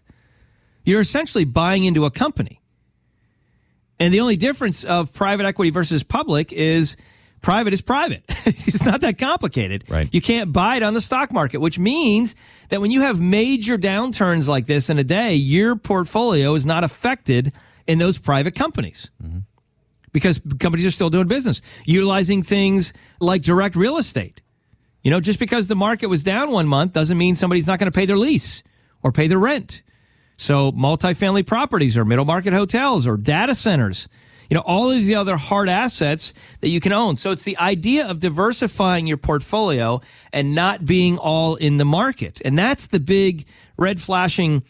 you're 0.84 1.00
essentially 1.00 1.44
buying 1.44 1.84
into 1.84 2.04
a 2.04 2.10
company. 2.10 2.60
And 4.00 4.14
the 4.14 4.20
only 4.20 4.36
difference 4.36 4.84
of 4.84 5.12
private 5.12 5.44
equity 5.46 5.70
versus 5.70 6.02
public 6.02 6.52
is 6.52 6.96
private 7.40 7.72
is 7.72 7.80
private. 7.80 8.22
it's 8.46 8.84
not 8.84 9.00
that 9.00 9.18
complicated. 9.18 9.84
Right. 9.88 10.08
You 10.12 10.20
can't 10.20 10.52
buy 10.52 10.76
it 10.76 10.82
on 10.82 10.94
the 10.94 11.00
stock 11.00 11.32
market, 11.32 11.58
which 11.58 11.78
means 11.78 12.36
that 12.68 12.80
when 12.80 12.90
you 12.90 13.00
have 13.00 13.20
major 13.20 13.76
downturns 13.76 14.48
like 14.48 14.66
this 14.66 14.90
in 14.90 14.98
a 14.98 15.04
day, 15.04 15.34
your 15.34 15.76
portfolio 15.76 16.54
is 16.54 16.64
not 16.64 16.84
affected 16.84 17.52
in 17.86 17.98
those 17.98 18.18
private 18.18 18.54
companies. 18.54 19.10
Mm-hmm. 19.22 19.38
Because 20.12 20.40
companies 20.58 20.86
are 20.86 20.90
still 20.90 21.10
doing 21.10 21.28
business, 21.28 21.60
utilizing 21.84 22.42
things 22.42 22.92
like 23.20 23.42
direct 23.42 23.76
real 23.76 23.98
estate. 23.98 24.40
You 25.02 25.10
know, 25.10 25.20
just 25.20 25.38
because 25.38 25.68
the 25.68 25.76
market 25.76 26.06
was 26.08 26.22
down 26.22 26.50
one 26.50 26.66
month 26.66 26.92
doesn't 26.92 27.16
mean 27.16 27.34
somebody's 27.34 27.66
not 27.66 27.78
going 27.78 27.90
to 27.90 27.96
pay 27.96 28.06
their 28.06 28.16
lease 28.16 28.62
or 29.02 29.12
pay 29.12 29.28
their 29.28 29.38
rent 29.38 29.82
so 30.38 30.70
multifamily 30.72 31.44
properties 31.44 31.98
or 31.98 32.04
middle 32.04 32.24
market 32.24 32.54
hotels 32.54 33.06
or 33.06 33.16
data 33.16 33.54
centers, 33.56 34.08
you 34.48 34.54
know, 34.54 34.62
all 34.64 34.90
of 34.90 35.04
the 35.04 35.16
other 35.16 35.36
hard 35.36 35.68
assets 35.68 36.32
that 36.60 36.68
you 36.68 36.80
can 36.80 36.92
own. 36.92 37.16
So 37.16 37.32
it's 37.32 37.42
the 37.42 37.58
idea 37.58 38.08
of 38.08 38.20
diversifying 38.20 39.06
your 39.06 39.16
portfolio 39.16 40.00
and 40.32 40.54
not 40.54 40.86
being 40.86 41.18
all 41.18 41.56
in 41.56 41.76
the 41.76 41.84
market. 41.84 42.40
And 42.44 42.56
that's 42.56 42.86
the 42.86 43.00
big 43.00 43.46
red 43.76 44.00
flashing 44.00 44.62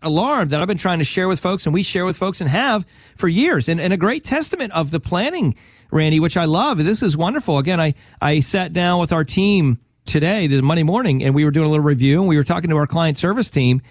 alarm 0.00 0.48
that 0.50 0.60
I've 0.60 0.68
been 0.68 0.78
trying 0.78 1.00
to 1.00 1.04
share 1.04 1.28
with 1.28 1.40
folks 1.40 1.66
and 1.66 1.74
we 1.74 1.82
share 1.82 2.06
with 2.06 2.16
folks 2.16 2.40
and 2.40 2.48
have 2.48 2.86
for 3.16 3.28
years. 3.28 3.68
And, 3.68 3.80
and 3.80 3.92
a 3.92 3.98
great 3.98 4.22
testament 4.22 4.72
of 4.72 4.92
the 4.92 5.00
planning, 5.00 5.56
Randy, 5.90 6.20
which 6.20 6.36
I 6.36 6.44
love. 6.44 6.78
This 6.78 7.02
is 7.02 7.16
wonderful. 7.16 7.58
Again, 7.58 7.80
I, 7.80 7.94
I 8.22 8.40
sat 8.40 8.72
down 8.72 9.00
with 9.00 9.12
our 9.12 9.24
team 9.24 9.78
today, 10.06 10.46
the 10.46 10.62
Monday 10.62 10.84
morning, 10.84 11.22
and 11.24 11.34
we 11.34 11.44
were 11.44 11.50
doing 11.50 11.66
a 11.66 11.68
little 11.68 11.84
review 11.84 12.20
and 12.20 12.28
we 12.28 12.36
were 12.36 12.44
talking 12.44 12.70
to 12.70 12.76
our 12.76 12.86
client 12.86 13.16
service 13.16 13.50
team 13.50 13.82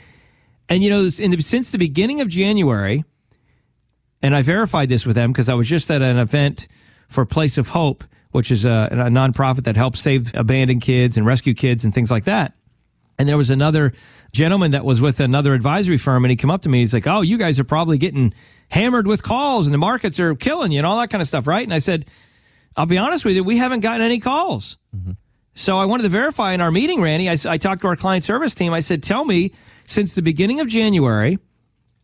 and 0.70 0.84
you 0.84 0.90
know, 0.90 1.04
the, 1.04 1.42
since 1.42 1.72
the 1.72 1.78
beginning 1.78 2.22
of 2.22 2.30
January, 2.30 3.04
and 4.22 4.36
I 4.36 4.44
verified 4.44 4.90
this 4.90 5.06
with 5.06 5.16
them 5.16 5.32
because 5.32 5.50
I 5.50 5.56
was 5.56 5.68
just 5.68 5.90
at 5.90 6.02
an 6.02 6.18
event 6.18 6.68
for 7.08 7.26
Place 7.26 7.58
of 7.58 7.70
Hope, 7.70 8.04
which 8.32 8.52
is 8.52 8.66
a, 8.66 8.88
a 8.92 8.96
nonprofit 9.10 9.64
that 9.64 9.76
helps 9.76 10.00
save 10.00 10.34
abandoned 10.36 10.82
kids 10.82 11.18
and 11.18 11.26
rescue 11.26 11.54
kids 11.54 11.84
and 11.84 11.94
things 11.94 12.12
like 12.12 12.26
that. 12.26 12.56
And 13.18 13.28
there 13.28 13.38
was 13.38 13.50
another 13.50 13.92
gentleman 14.32 14.72
that 14.72 14.86
was 14.86 15.02
with 15.02 15.20
another 15.20 15.54
advisory 15.54 15.98
firm, 15.98 16.24
and 16.24 16.30
he 16.30 16.38
came 16.38 16.52
up 16.52 16.62
to 16.62 16.70
me. 16.70 16.80
He's 16.80 16.94
like, 16.94 17.08
"Oh, 17.08 17.22
you 17.22 17.38
guys 17.38 17.60
are 17.60 17.66
probably 17.66 17.98
getting 17.98 18.34
hammered 18.70 19.08
with 19.08 19.24
calls, 19.24 19.68
and 19.68 19.74
the 19.74 19.80
markets 19.80 20.20
are 20.20 20.36
killing 20.36 20.72
you, 20.72 20.78
and 20.78 20.86
all 20.86 21.00
that 21.00 21.10
kind 21.10 21.22
of 21.22 21.28
stuff, 21.28 21.48
right?" 21.48 21.64
And 21.64 21.74
I 21.74 21.80
said, 21.80 22.06
"I'll 22.78 22.86
be 22.86 22.98
honest 22.98 23.26
with 23.26 23.36
you, 23.36 23.44
we 23.44 23.58
haven't 23.58 23.82
gotten 23.82 24.02
any 24.02 24.20
calls." 24.20 24.78
Mm-hmm. 24.96 25.12
So 25.54 25.78
I 25.78 25.86
wanted 25.86 26.04
to 26.04 26.10
verify 26.10 26.54
in 26.54 26.62
our 26.62 26.72
meeting, 26.72 27.02
Randy. 27.02 27.30
I, 27.30 27.36
I 27.46 27.58
talked 27.58 27.82
to 27.82 27.88
our 27.88 27.98
client 27.98 28.24
service 28.24 28.56
team. 28.56 28.72
I 28.72 28.80
said, 28.80 29.04
"Tell 29.04 29.26
me 29.26 29.52
since 29.90 30.14
the 30.14 30.22
beginning 30.22 30.60
of 30.60 30.68
January, 30.68 31.40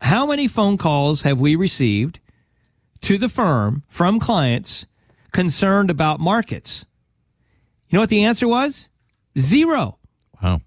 how 0.01 0.25
many 0.25 0.47
phone 0.47 0.75
calls 0.75 1.21
have 1.21 1.39
we 1.39 1.55
received 1.55 2.19
to 3.01 3.19
the 3.19 3.29
firm 3.29 3.83
from 3.87 4.19
clients 4.19 4.87
concerned 5.31 5.91
about 5.91 6.19
markets? 6.19 6.87
You 7.87 7.97
know 7.97 8.01
what 8.01 8.09
the 8.09 8.23
answer 8.23 8.47
was? 8.47 8.89
Zero. 9.37 9.99
Wow. 10.41 10.61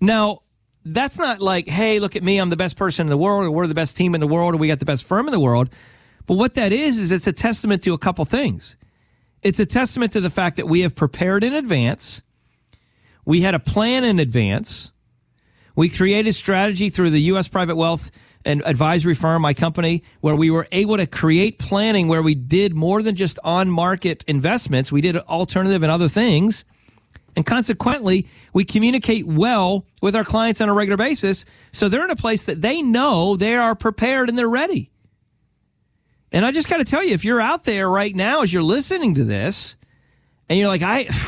Now, 0.00 0.38
that's 0.82 1.18
not 1.18 1.42
like, 1.42 1.68
hey, 1.68 2.00
look 2.00 2.16
at 2.16 2.22
me, 2.22 2.38
I'm 2.38 2.48
the 2.48 2.56
best 2.56 2.78
person 2.78 3.06
in 3.06 3.10
the 3.10 3.18
world, 3.18 3.44
or 3.44 3.50
we're 3.50 3.66
the 3.66 3.74
best 3.74 3.94
team 3.94 4.14
in 4.14 4.22
the 4.22 4.26
world, 4.26 4.54
or 4.54 4.56
we 4.56 4.68
got 4.68 4.78
the 4.78 4.86
best 4.86 5.04
firm 5.04 5.28
in 5.28 5.32
the 5.32 5.40
world. 5.40 5.68
But 6.24 6.38
what 6.38 6.54
that 6.54 6.72
is, 6.72 6.98
is 6.98 7.12
it's 7.12 7.26
a 7.26 7.34
testament 7.34 7.82
to 7.82 7.92
a 7.92 7.98
couple 7.98 8.24
things. 8.24 8.78
It's 9.42 9.60
a 9.60 9.66
testament 9.66 10.12
to 10.12 10.22
the 10.22 10.30
fact 10.30 10.56
that 10.56 10.66
we 10.66 10.80
have 10.80 10.94
prepared 10.94 11.44
in 11.44 11.52
advance, 11.52 12.22
we 13.26 13.42
had 13.42 13.54
a 13.54 13.60
plan 13.60 14.04
in 14.04 14.18
advance, 14.18 14.92
we 15.76 15.88
created 15.88 16.34
strategy 16.34 16.90
through 16.90 17.10
the 17.10 17.20
U.S. 17.22 17.48
Private 17.48 17.76
Wealth 17.76 18.10
and 18.44 18.62
Advisory 18.66 19.14
Firm, 19.14 19.42
my 19.42 19.54
company, 19.54 20.02
where 20.20 20.36
we 20.36 20.50
were 20.50 20.66
able 20.72 20.96
to 20.96 21.06
create 21.06 21.58
planning 21.58 22.08
where 22.08 22.22
we 22.22 22.34
did 22.34 22.74
more 22.74 23.02
than 23.02 23.14
just 23.14 23.38
on 23.44 23.70
market 23.70 24.24
investments. 24.26 24.90
We 24.90 25.00
did 25.00 25.16
alternative 25.16 25.82
and 25.82 25.92
other 25.92 26.08
things. 26.08 26.64
And 27.34 27.46
consequently, 27.46 28.26
we 28.52 28.64
communicate 28.64 29.26
well 29.26 29.86
with 30.02 30.14
our 30.16 30.24
clients 30.24 30.60
on 30.60 30.68
a 30.68 30.74
regular 30.74 30.98
basis. 30.98 31.44
So 31.70 31.88
they're 31.88 32.04
in 32.04 32.10
a 32.10 32.16
place 32.16 32.44
that 32.44 32.60
they 32.60 32.82
know 32.82 33.36
they 33.36 33.54
are 33.54 33.74
prepared 33.74 34.28
and 34.28 34.36
they're 34.36 34.50
ready. 34.50 34.90
And 36.30 36.44
I 36.44 36.52
just 36.52 36.68
got 36.68 36.78
to 36.78 36.84
tell 36.84 37.04
you, 37.04 37.14
if 37.14 37.24
you're 37.24 37.40
out 37.40 37.64
there 37.64 37.88
right 37.88 38.14
now 38.14 38.42
as 38.42 38.52
you're 38.52 38.62
listening 38.62 39.14
to 39.14 39.24
this 39.24 39.76
and 40.48 40.58
you're 40.58 40.68
like, 40.68 40.82
I. 40.82 41.08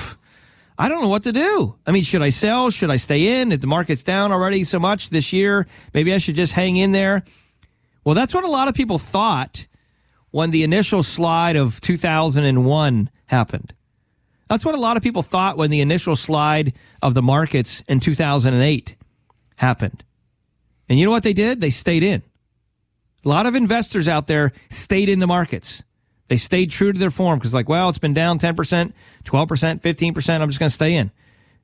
I 0.78 0.88
don't 0.88 1.02
know 1.02 1.08
what 1.08 1.22
to 1.24 1.32
do. 1.32 1.76
I 1.86 1.92
mean, 1.92 2.02
should 2.02 2.22
I 2.22 2.30
sell? 2.30 2.70
Should 2.70 2.90
I 2.90 2.96
stay 2.96 3.40
in? 3.40 3.52
If 3.52 3.60
the 3.60 3.66
market's 3.66 4.02
down 4.02 4.32
already 4.32 4.64
so 4.64 4.78
much 4.78 5.10
this 5.10 5.32
year, 5.32 5.66
maybe 5.92 6.12
I 6.12 6.18
should 6.18 6.34
just 6.34 6.52
hang 6.52 6.76
in 6.76 6.92
there. 6.92 7.22
Well, 8.04 8.14
that's 8.14 8.34
what 8.34 8.44
a 8.44 8.50
lot 8.50 8.68
of 8.68 8.74
people 8.74 8.98
thought 8.98 9.66
when 10.30 10.50
the 10.50 10.64
initial 10.64 11.02
slide 11.02 11.56
of 11.56 11.80
2001 11.80 13.10
happened. 13.26 13.72
That's 14.48 14.64
what 14.64 14.74
a 14.74 14.80
lot 14.80 14.96
of 14.96 15.02
people 15.02 15.22
thought 15.22 15.56
when 15.56 15.70
the 15.70 15.80
initial 15.80 16.16
slide 16.16 16.74
of 17.00 17.14
the 17.14 17.22
markets 17.22 17.82
in 17.88 18.00
2008 18.00 18.96
happened. 19.56 20.04
And 20.88 20.98
you 20.98 21.04
know 21.04 21.12
what 21.12 21.22
they 21.22 21.32
did? 21.32 21.60
They 21.60 21.70
stayed 21.70 22.02
in. 22.02 22.22
A 23.24 23.28
lot 23.28 23.46
of 23.46 23.54
investors 23.54 24.06
out 24.06 24.26
there 24.26 24.52
stayed 24.68 25.08
in 25.08 25.18
the 25.18 25.26
markets. 25.26 25.82
They 26.28 26.36
stayed 26.36 26.70
true 26.70 26.92
to 26.92 26.98
their 26.98 27.10
form 27.10 27.38
because, 27.38 27.52
like, 27.52 27.68
well, 27.68 27.88
it's 27.88 27.98
been 27.98 28.14
down 28.14 28.38
10%, 28.38 28.54
12%, 28.54 28.92
15%. 29.24 30.40
I'm 30.40 30.48
just 30.48 30.58
going 30.58 30.68
to 30.68 30.74
stay 30.74 30.96
in. 30.96 31.10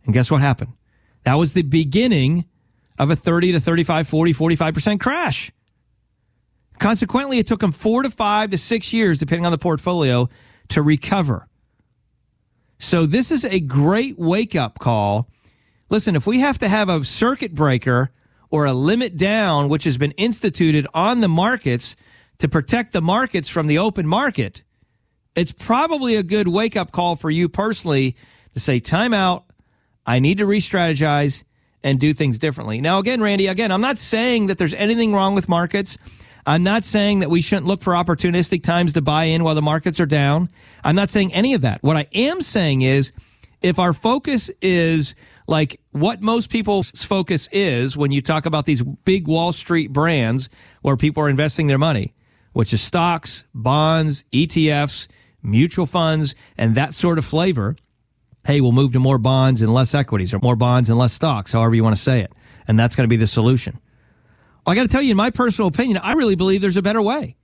And 0.04 0.14
guess 0.14 0.30
what 0.30 0.40
happened? 0.40 0.72
That 1.24 1.34
was 1.34 1.52
the 1.52 1.62
beginning 1.62 2.44
of 2.98 3.10
a 3.10 3.16
30 3.16 3.52
to 3.52 3.60
35, 3.60 4.08
40, 4.08 4.32
45% 4.34 5.00
crash. 5.00 5.52
Consequently, 6.78 7.38
it 7.38 7.46
took 7.46 7.60
them 7.60 7.72
four 7.72 8.02
to 8.02 8.10
five 8.10 8.50
to 8.50 8.58
six 8.58 8.92
years, 8.92 9.18
depending 9.18 9.44
on 9.46 9.52
the 9.52 9.58
portfolio, 9.58 10.28
to 10.68 10.82
recover. 10.82 11.46
So, 12.78 13.04
this 13.04 13.30
is 13.30 13.44
a 13.44 13.60
great 13.60 14.18
wake 14.18 14.56
up 14.56 14.78
call. 14.78 15.28
Listen, 15.90 16.16
if 16.16 16.26
we 16.26 16.40
have 16.40 16.58
to 16.58 16.68
have 16.68 16.88
a 16.88 17.04
circuit 17.04 17.54
breaker 17.54 18.10
or 18.50 18.64
a 18.64 18.72
limit 18.72 19.16
down, 19.16 19.68
which 19.68 19.84
has 19.84 19.98
been 19.98 20.12
instituted 20.12 20.86
on 20.94 21.20
the 21.20 21.28
markets 21.28 21.96
to 22.40 22.48
protect 22.48 22.92
the 22.92 23.00
markets 23.00 23.48
from 23.48 23.66
the 23.66 23.78
open 23.78 24.06
market, 24.06 24.62
it's 25.34 25.52
probably 25.52 26.16
a 26.16 26.22
good 26.22 26.48
wake 26.48 26.76
up 26.76 26.90
call 26.92 27.16
for 27.16 27.30
you 27.30 27.48
personally 27.48 28.16
to 28.54 28.60
say, 28.60 28.80
time 28.80 29.14
out. 29.14 29.44
I 30.04 30.18
need 30.18 30.38
to 30.38 30.46
re 30.46 30.60
strategize 30.60 31.44
and 31.82 32.00
do 32.00 32.12
things 32.12 32.38
differently. 32.38 32.80
Now, 32.80 32.98
again, 32.98 33.20
Randy, 33.22 33.46
again, 33.46 33.70
I'm 33.70 33.80
not 33.80 33.96
saying 33.96 34.48
that 34.48 34.58
there's 34.58 34.74
anything 34.74 35.14
wrong 35.14 35.34
with 35.34 35.48
markets. 35.48 35.96
I'm 36.46 36.62
not 36.62 36.84
saying 36.84 37.20
that 37.20 37.30
we 37.30 37.42
shouldn't 37.42 37.66
look 37.66 37.82
for 37.82 37.92
opportunistic 37.92 38.62
times 38.62 38.94
to 38.94 39.02
buy 39.02 39.24
in 39.24 39.44
while 39.44 39.54
the 39.54 39.62
markets 39.62 40.00
are 40.00 40.06
down. 40.06 40.48
I'm 40.82 40.96
not 40.96 41.10
saying 41.10 41.32
any 41.32 41.54
of 41.54 41.62
that. 41.62 41.82
What 41.82 41.96
I 41.96 42.06
am 42.12 42.40
saying 42.40 42.82
is 42.82 43.12
if 43.62 43.78
our 43.78 43.92
focus 43.92 44.50
is 44.62 45.14
like 45.46 45.80
what 45.92 46.22
most 46.22 46.50
people's 46.50 46.90
focus 46.90 47.48
is 47.52 47.96
when 47.96 48.12
you 48.12 48.22
talk 48.22 48.46
about 48.46 48.64
these 48.64 48.82
big 48.82 49.28
Wall 49.28 49.52
Street 49.52 49.92
brands 49.92 50.48
where 50.82 50.96
people 50.96 51.22
are 51.22 51.30
investing 51.30 51.66
their 51.66 51.78
money, 51.78 52.14
which 52.52 52.72
is 52.72 52.80
stocks, 52.80 53.44
bonds, 53.54 54.24
ETFs, 54.32 55.08
mutual 55.42 55.86
funds, 55.86 56.34
and 56.58 56.74
that 56.74 56.94
sort 56.94 57.18
of 57.18 57.24
flavor. 57.24 57.76
Hey, 58.44 58.60
we'll 58.60 58.72
move 58.72 58.92
to 58.94 59.00
more 59.00 59.18
bonds 59.18 59.62
and 59.62 59.72
less 59.72 59.94
equities, 59.94 60.32
or 60.32 60.38
more 60.40 60.56
bonds 60.56 60.90
and 60.90 60.98
less 60.98 61.12
stocks, 61.12 61.52
however 61.52 61.74
you 61.74 61.84
want 61.84 61.96
to 61.96 62.02
say 62.02 62.20
it. 62.20 62.32
And 62.66 62.78
that's 62.78 62.96
going 62.96 63.04
to 63.04 63.08
be 63.08 63.16
the 63.16 63.26
solution. 63.26 63.78
Well, 64.66 64.72
I 64.72 64.74
got 64.74 64.82
to 64.82 64.88
tell 64.88 65.02
you, 65.02 65.12
in 65.12 65.16
my 65.16 65.30
personal 65.30 65.68
opinion, 65.68 65.98
I 65.98 66.12
really 66.12 66.36
believe 66.36 66.60
there's 66.60 66.76
a 66.76 66.82
better 66.82 67.02
way. 67.02 67.36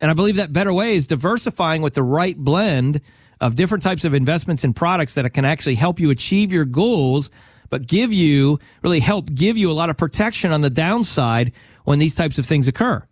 And 0.00 0.10
I 0.10 0.14
believe 0.14 0.36
that 0.36 0.52
better 0.52 0.72
way 0.72 0.96
is 0.96 1.06
diversifying 1.06 1.80
with 1.80 1.94
the 1.94 2.02
right 2.02 2.36
blend 2.36 3.00
of 3.40 3.54
different 3.54 3.82
types 3.82 4.04
of 4.04 4.14
investments 4.14 4.64
and 4.64 4.74
products 4.74 5.14
that 5.14 5.32
can 5.32 5.44
actually 5.44 5.74
help 5.76 6.00
you 6.00 6.10
achieve 6.10 6.52
your 6.52 6.64
goals, 6.64 7.30
but 7.70 7.86
give 7.86 8.12
you 8.12 8.58
really 8.82 9.00
help 9.00 9.32
give 9.32 9.56
you 9.56 9.70
a 9.70 9.72
lot 9.74 9.90
of 9.90 9.96
protection 9.96 10.52
on 10.52 10.60
the 10.60 10.70
downside 10.70 11.52
when 11.84 11.98
these 11.98 12.14
types 12.14 12.38
of 12.38 12.46
things 12.46 12.68
occur. 12.68 13.02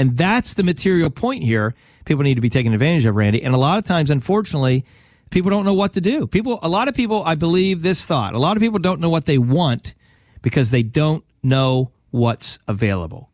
And 0.00 0.16
that's 0.16 0.54
the 0.54 0.62
material 0.62 1.10
point 1.10 1.44
here. 1.44 1.74
People 2.06 2.24
need 2.24 2.36
to 2.36 2.40
be 2.40 2.48
taken 2.48 2.72
advantage 2.72 3.04
of, 3.04 3.14
Randy. 3.14 3.42
And 3.42 3.54
a 3.54 3.58
lot 3.58 3.78
of 3.78 3.84
times, 3.84 4.08
unfortunately, 4.08 4.86
people 5.28 5.50
don't 5.50 5.66
know 5.66 5.74
what 5.74 5.92
to 5.92 6.00
do. 6.00 6.26
People, 6.26 6.58
a 6.62 6.70
lot 6.70 6.88
of 6.88 6.94
people, 6.94 7.22
I 7.22 7.34
believe 7.34 7.82
this 7.82 8.06
thought. 8.06 8.32
A 8.32 8.38
lot 8.38 8.56
of 8.56 8.62
people 8.62 8.78
don't 8.78 8.98
know 8.98 9.10
what 9.10 9.26
they 9.26 9.36
want 9.36 9.94
because 10.40 10.70
they 10.70 10.80
don't 10.80 11.22
know 11.42 11.90
what's 12.12 12.58
available. 12.66 13.28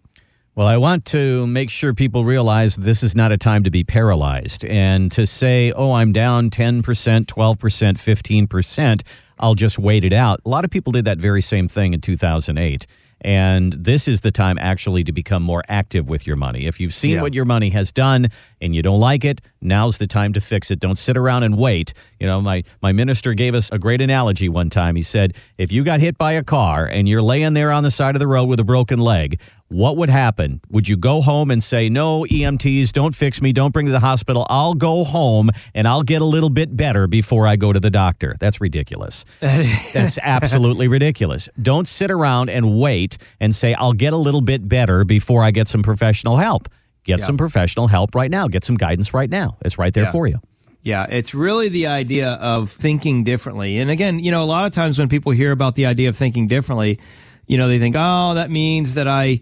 Well, 0.57 0.66
I 0.66 0.76
want 0.79 1.05
to 1.05 1.46
make 1.46 1.70
sure 1.70 1.94
people 1.94 2.24
realize 2.24 2.74
this 2.74 3.05
is 3.05 3.14
not 3.14 3.31
a 3.31 3.38
time 3.38 3.62
to 3.62 3.70
be 3.70 3.85
paralyzed 3.85 4.64
and 4.64 5.12
to 5.12 5.24
say, 5.24 5.70
oh, 5.70 5.92
I'm 5.92 6.11
down 6.11 6.50
10%, 6.50 6.83
12%, 6.83 8.48
15%. 8.48 9.02
I'll 9.38 9.55
just 9.55 9.79
wait 9.79 10.02
it 10.02 10.12
out. 10.12 10.40
A 10.44 10.48
lot 10.48 10.64
of 10.64 10.72
people 10.72 10.90
did 10.90 11.05
that 11.05 11.18
very 11.18 11.42
same 11.42 11.68
thing 11.68 11.94
in 11.94 12.00
2008. 12.00 12.88
And 13.22 13.72
this 13.72 14.07
is 14.07 14.20
the 14.20 14.31
time 14.31 14.59
actually 14.61 15.02
to 15.05 15.12
become 15.12 15.42
more 15.42 15.62
active 15.68 16.09
with 16.09 16.26
your 16.26 16.37
money. 16.37 16.66
If 16.66 16.81
you've 16.81 16.94
seen 16.94 17.14
yeah. 17.14 17.22
what 17.22 17.35
your 17.35 17.46
money 17.46 17.70
has 17.70 17.90
done 17.90 18.29
and 18.61 18.74
you 18.74 18.83
don't 18.83 19.00
like 19.00 19.24
it, 19.24 19.40
now's 19.61 19.98
the 19.98 20.07
time 20.07 20.33
to 20.35 20.40
fix 20.40 20.70
it. 20.70 20.79
Don't 20.81 20.98
sit 20.98 21.16
around 21.16 21.42
and 21.42 21.57
wait. 21.57 21.94
You 22.20 22.26
know, 22.26 22.40
my, 22.40 22.62
my 22.83 22.92
minister 22.92 23.35
gave 23.35 23.55
us 23.55 23.70
a 23.72 23.79
great 23.79 24.00
analogy 24.00 24.48
one 24.48 24.70
time. 24.70 24.96
He 24.96 25.02
said, 25.02 25.35
if 25.57 25.72
you 25.72 25.83
got 25.83 26.00
hit 26.00 26.18
by 26.18 26.33
a 26.33 26.44
car 26.44 26.87
and 26.87 27.09
you're 27.09 27.22
laying 27.22 27.55
there 27.55 27.72
on 27.72 27.83
the 27.83 27.90
side 27.90 28.14
of 28.14 28.20
the 28.20 28.29
road 28.29 28.44
with 28.44 28.61
a 28.61 28.64
broken 28.64 28.98
leg, 28.98 29.40
what 29.68 29.96
would 29.96 30.09
happen? 30.09 30.61
Would 30.70 30.88
you 30.88 30.96
go 30.96 31.20
home 31.20 31.50
and 31.50 31.62
say, 31.62 31.88
No, 31.88 32.22
EMTs, 32.22 32.92
don't 32.92 33.14
fix 33.14 33.42
me, 33.42 33.52
don't 33.52 33.72
bring 33.72 33.87
me 33.87 33.90
to 33.90 33.94
the 33.94 34.00
hospital. 34.00 34.46
I'll 34.48 34.74
go 34.74 35.05
home 35.05 35.50
and 35.74 35.88
I'll 35.88 36.02
get 36.02 36.22
a 36.22 36.24
little 36.24 36.50
bit 36.50 36.76
better 36.76 37.07
before 37.07 37.46
I 37.46 37.57
go 37.57 37.72
to 37.72 37.81
the 37.81 37.90
doctor. 37.90 38.37
That's 38.38 38.61
ridiculous. 38.61 39.24
That's 39.40 40.18
absolutely 40.22 40.88
ridiculous. 40.88 41.48
Don't 41.61 41.88
sit 41.88 42.11
around 42.11 42.50
and 42.50 42.79
wait 42.79 43.18
and 43.40 43.55
say, 43.55 43.74
I'll 43.74 43.92
get 43.92 44.12
a 44.12 44.16
little 44.16 44.40
bit 44.40 44.68
better 44.68 45.05
before 45.05 45.42
I 45.42 45.50
get 45.50 45.68
some 45.68 45.83
professional 45.83 46.37
help. 46.37 46.68
Get 47.05 47.20
yeah. 47.20 47.26
some 47.26 47.37
professional 47.37 47.87
help 47.87 48.14
right 48.14 48.31
now. 48.31 48.48
Get 48.48 48.64
some 48.64 48.76
guidance 48.76 49.14
right 49.14 49.31
now. 49.31 49.57
It's 49.62 49.79
right 49.79 49.94
there 49.94 50.05
yeah. 50.05 50.12
for 50.12 50.26
you. 50.26 50.40
Yeah, 50.83 51.07
it's 51.09 51.35
really 51.35 51.68
the 51.68 51.88
idea 51.88 52.35
of 52.35 52.70
thinking 52.70 53.24
differently. 53.24 53.79
And 53.79 53.90
again, 53.90 54.20
you 54.20 54.31
know, 54.31 54.44
a 54.44 54.46
lot 54.46 54.66
of 54.66 54.72
times 54.72 55.00
when 55.00 55.09
people 55.09 55.33
hear 55.33 55.50
about 55.50 55.74
the 55.74 55.87
idea 55.87 56.09
of 56.09 56.16
thinking 56.16 56.46
differently, 56.46 57.00
you 57.46 57.59
know, 57.59 57.68
they 57.68 57.78
think, 57.78 57.96
oh, 57.98 58.35
that 58.35 58.50
means 58.50 58.94
that 58.94 59.06
I, 59.09 59.40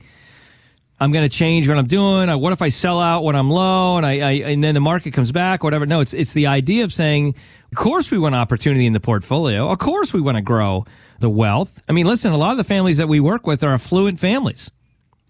I'm 1.01 1.12
going 1.12 1.29
to 1.29 1.35
change 1.35 1.69
what 1.69 1.77
I'm 1.77 1.87
doing. 1.87 2.29
What 2.40 2.53
if 2.53 2.62
I 2.62 2.69
sell 2.69 3.01
out 3.01 3.25
when 3.25 3.37
I'm 3.37 3.51
low 3.51 3.97
and 3.97 4.07
I, 4.07 4.21
I, 4.21 4.33
and 4.51 4.62
then 4.62 4.75
the 4.75 4.81
market 4.81 5.12
comes 5.12 5.33
back, 5.33 5.64
whatever? 5.64 5.87
No, 5.87 6.01
it's 6.01 6.14
it's 6.14 6.33
the 6.33 6.47
idea 6.47 6.85
of 6.85 6.93
saying, 6.93 7.35
of 7.73 7.77
course 7.77 8.11
we 8.11 8.19
want 8.19 8.35
opportunity 8.35 8.87
in 8.87 8.93
the 8.93 9.01
portfolio. 9.01 9.69
Of 9.71 9.79
course 9.79 10.14
we 10.14 10.21
want 10.21 10.37
to 10.37 10.43
grow 10.43 10.85
the 11.19 11.31
wealth. 11.31 11.83
I 11.88 11.93
mean, 11.93 12.07
listen, 12.07 12.33
a 12.33 12.37
lot 12.37 12.53
of 12.53 12.59
the 12.59 12.64
families 12.64 12.99
that 12.99 13.09
we 13.09 13.21
work 13.21 13.47
with 13.47 13.64
are 13.64 13.75
affluent 13.75 14.19
families. 14.19 14.71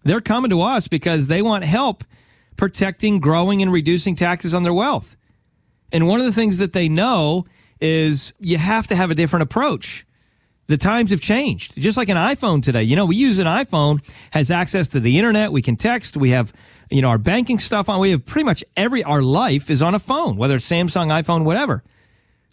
They're 0.04 0.20
coming 0.20 0.50
to 0.50 0.60
us 0.60 0.86
because 0.86 1.28
they 1.28 1.40
want 1.40 1.64
help 1.64 2.04
protecting, 2.56 3.20
growing, 3.20 3.62
and 3.62 3.72
reducing 3.72 4.14
taxes 4.16 4.54
on 4.54 4.62
their 4.62 4.74
wealth. 4.74 5.16
And 5.92 6.06
one 6.06 6.20
of 6.20 6.26
the 6.26 6.32
things 6.32 6.58
that 6.58 6.72
they 6.72 6.88
know 6.88 7.46
is 7.80 8.34
you 8.38 8.58
have 8.58 8.86
to 8.88 8.96
have 8.96 9.10
a 9.10 9.14
different 9.14 9.44
approach 9.44 10.03
the 10.66 10.76
times 10.76 11.10
have 11.10 11.20
changed. 11.20 11.80
Just 11.80 11.96
like 11.96 12.08
an 12.08 12.16
iPhone 12.16 12.62
today. 12.62 12.82
You 12.82 12.96
know, 12.96 13.06
we 13.06 13.16
use 13.16 13.38
an 13.38 13.46
iPhone, 13.46 14.02
has 14.30 14.50
access 14.50 14.88
to 14.90 15.00
the 15.00 15.18
internet, 15.18 15.52
we 15.52 15.62
can 15.62 15.76
text, 15.76 16.16
we 16.16 16.30
have, 16.30 16.52
you 16.90 17.02
know, 17.02 17.08
our 17.08 17.18
banking 17.18 17.58
stuff 17.58 17.88
on. 17.88 18.00
We 18.00 18.10
have 18.10 18.24
pretty 18.24 18.44
much 18.44 18.64
every 18.76 19.04
our 19.04 19.22
life 19.22 19.70
is 19.70 19.82
on 19.82 19.94
a 19.94 19.98
phone, 19.98 20.36
whether 20.36 20.56
it's 20.56 20.68
Samsung, 20.68 21.08
iPhone, 21.08 21.44
whatever. 21.44 21.82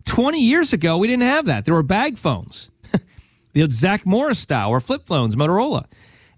20 0.05 0.41
years 0.41 0.73
ago, 0.73 0.97
we 0.97 1.07
didn't 1.07 1.23
have 1.23 1.45
that. 1.45 1.65
There 1.65 1.73
were 1.73 1.83
bag 1.83 2.17
phones. 2.17 2.71
the 3.53 3.69
Zach 3.69 4.05
Morris 4.05 4.39
style 4.39 4.69
or 4.69 4.79
flip 4.79 5.05
phones, 5.05 5.35
Motorola. 5.35 5.85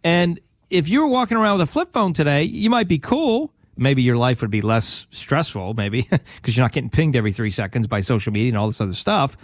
And 0.03 0.39
if 0.69 0.89
you 0.89 1.01
were 1.01 1.07
walking 1.07 1.37
around 1.37 1.59
with 1.59 1.69
a 1.69 1.71
flip 1.71 1.93
phone 1.93 2.13
today, 2.13 2.43
you 2.43 2.69
might 2.69 2.87
be 2.87 2.99
cool. 2.99 3.53
Maybe 3.75 4.03
your 4.03 4.17
life 4.17 4.41
would 4.41 4.51
be 4.51 4.61
less 4.61 5.07
stressful, 5.11 5.73
maybe, 5.73 6.07
because 6.35 6.55
you're 6.55 6.63
not 6.63 6.73
getting 6.73 6.89
pinged 6.89 7.15
every 7.15 7.31
three 7.31 7.49
seconds 7.49 7.87
by 7.87 8.01
social 8.01 8.31
media 8.31 8.49
and 8.49 8.57
all 8.57 8.67
this 8.67 8.81
other 8.81 8.93
stuff. 8.93 9.35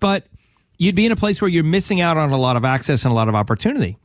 But 0.00 0.26
you'd 0.78 0.94
be 0.94 1.06
in 1.06 1.12
a 1.12 1.16
place 1.16 1.40
where 1.40 1.48
you're 1.48 1.64
missing 1.64 2.00
out 2.00 2.16
on 2.16 2.30
a 2.30 2.38
lot 2.38 2.56
of 2.56 2.64
access 2.64 3.04
and 3.04 3.12
a 3.12 3.14
lot 3.14 3.28
of 3.28 3.34
opportunity. 3.34 3.98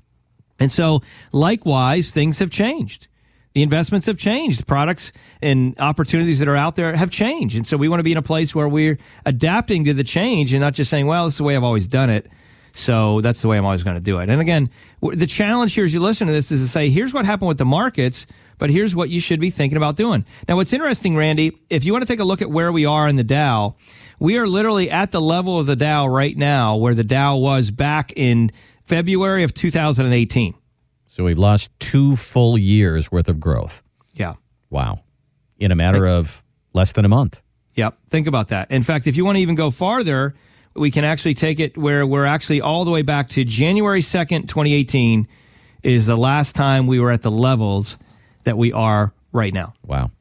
And 0.60 0.72
so, 0.72 1.02
likewise, 1.32 2.12
things 2.12 2.40
have 2.40 2.52
changed. 2.52 3.08
The 3.54 3.64
investments 3.64 4.06
have 4.08 4.18
changed. 4.18 4.68
Products 4.68 5.12
and 5.42 5.80
opportunities 5.80 6.40
that 6.40 6.48
are 6.48 6.56
out 6.56 6.76
there 6.76 6.96
have 6.96 7.10
changed. 7.10 7.56
And 7.56 7.66
so, 7.66 7.78
we 7.78 7.88
want 7.88 8.00
to 8.00 8.04
be 8.04 8.12
in 8.12 8.18
a 8.18 8.22
place 8.22 8.54
where 8.54 8.68
we're 8.68 8.98
adapting 9.26 9.86
to 9.86 9.94
the 9.94 10.04
change 10.04 10.54
and 10.54 10.62
not 10.62 10.74
just 10.74 10.90
saying, 10.90 11.08
well, 11.08 11.26
this 11.26 11.36
is 11.36 11.38
the 11.38 11.46
way 11.46 11.56
I've 11.56 11.64
always 11.64 11.88
done 11.88 12.10
it. 12.10 12.30
So 12.72 13.22
that's 13.22 13.42
the 13.42 13.48
way 13.48 13.58
I'm 13.58 13.66
always 13.66 13.84
going 13.84 13.96
to 13.96 14.04
do 14.04 14.20
it. 14.20 14.30
And 14.30 14.42
again, 14.42 14.70
the 15.02 15.28
challenge 15.28 15.74
here 15.74 15.86
as 15.86 15.94
you 15.94 16.00
listen 16.00 16.28
to 16.28 16.34
this 16.34 16.52
is 16.52 16.62
to 16.62 16.70
say, 16.70 16.90
here's 16.90 17.14
what 17.14 17.26
happened 17.26 17.48
with 17.48 17.58
the 17.58 17.66
markets, 17.66 18.28
but 18.58 18.70
here's 18.70 18.96
what 18.96 19.10
you 19.10 19.20
should 19.20 19.40
be 19.40 19.50
thinking 19.50 19.78
about 19.78 19.96
doing. 19.96 20.26
Now, 20.48 20.56
what's 20.56 20.74
interesting, 20.74 21.16
Randy, 21.16 21.58
if 21.70 21.86
you 21.86 21.94
want 21.94 22.04
to 22.04 22.08
take 22.08 22.20
a 22.20 22.24
look 22.24 22.42
at 22.42 22.50
where 22.50 22.72
we 22.72 22.86
are 22.86 23.10
in 23.10 23.16
the 23.16 23.24
Dow, 23.24 23.76
we 24.20 24.38
are 24.38 24.48
literally 24.48 24.92
at 24.92 25.12
the 25.12 25.22
level 25.22 25.60
of 25.60 25.66
the 25.66 25.76
Dow 25.76 26.08
right 26.08 26.36
now 26.36 26.76
where 26.76 26.94
the 26.94 27.04
Dow 27.04 27.38
was 27.38 27.72
back 27.72 28.14
in 28.16 28.52
February 28.84 29.44
of 29.44 29.54
2018. 29.54 30.54
So 31.08 31.24
we've 31.24 31.38
lost 31.38 31.72
two 31.80 32.16
full 32.16 32.58
years 32.58 33.12
worth 33.12 33.30
of 33.30 33.40
growth. 33.40 33.84
Yeah. 34.14 34.36
Wow. 34.70 35.02
In 35.58 35.72
a 35.72 35.76
matter 35.76 36.06
of 36.06 36.44
less 36.74 36.94
than 36.94 37.06
a 37.06 37.10
month. 37.10 37.42
Yep. 37.76 37.98
Think 38.10 38.28
about 38.28 38.50
that. 38.50 38.72
In 38.72 38.84
fact, 38.84 39.08
if 39.08 39.18
you 39.18 39.26
want 39.26 39.38
to 39.38 39.42
even 39.42 39.56
go 39.56 39.72
farther, 39.72 40.36
we 40.76 40.92
can 40.92 41.04
actually 41.04 41.34
take 41.34 41.60
it 41.60 41.78
where 41.78 42.06
we're 42.06 42.26
actually 42.26 42.62
all 42.62 42.86
the 42.86 42.92
way 42.92 43.02
back 43.02 43.30
to 43.30 43.44
January 43.44 44.02
2nd, 44.02 44.48
2018 44.48 45.28
is 45.82 46.06
the 46.06 46.18
last 46.18 46.56
time 46.56 46.88
we 46.88 47.00
were 47.00 47.12
at 47.12 47.22
the 47.22 47.32
levels 47.32 47.98
that 48.44 48.58
we 48.58 48.74
are 48.74 49.14
right 49.32 49.54
now. 49.54 49.74
Wow. 49.86 50.12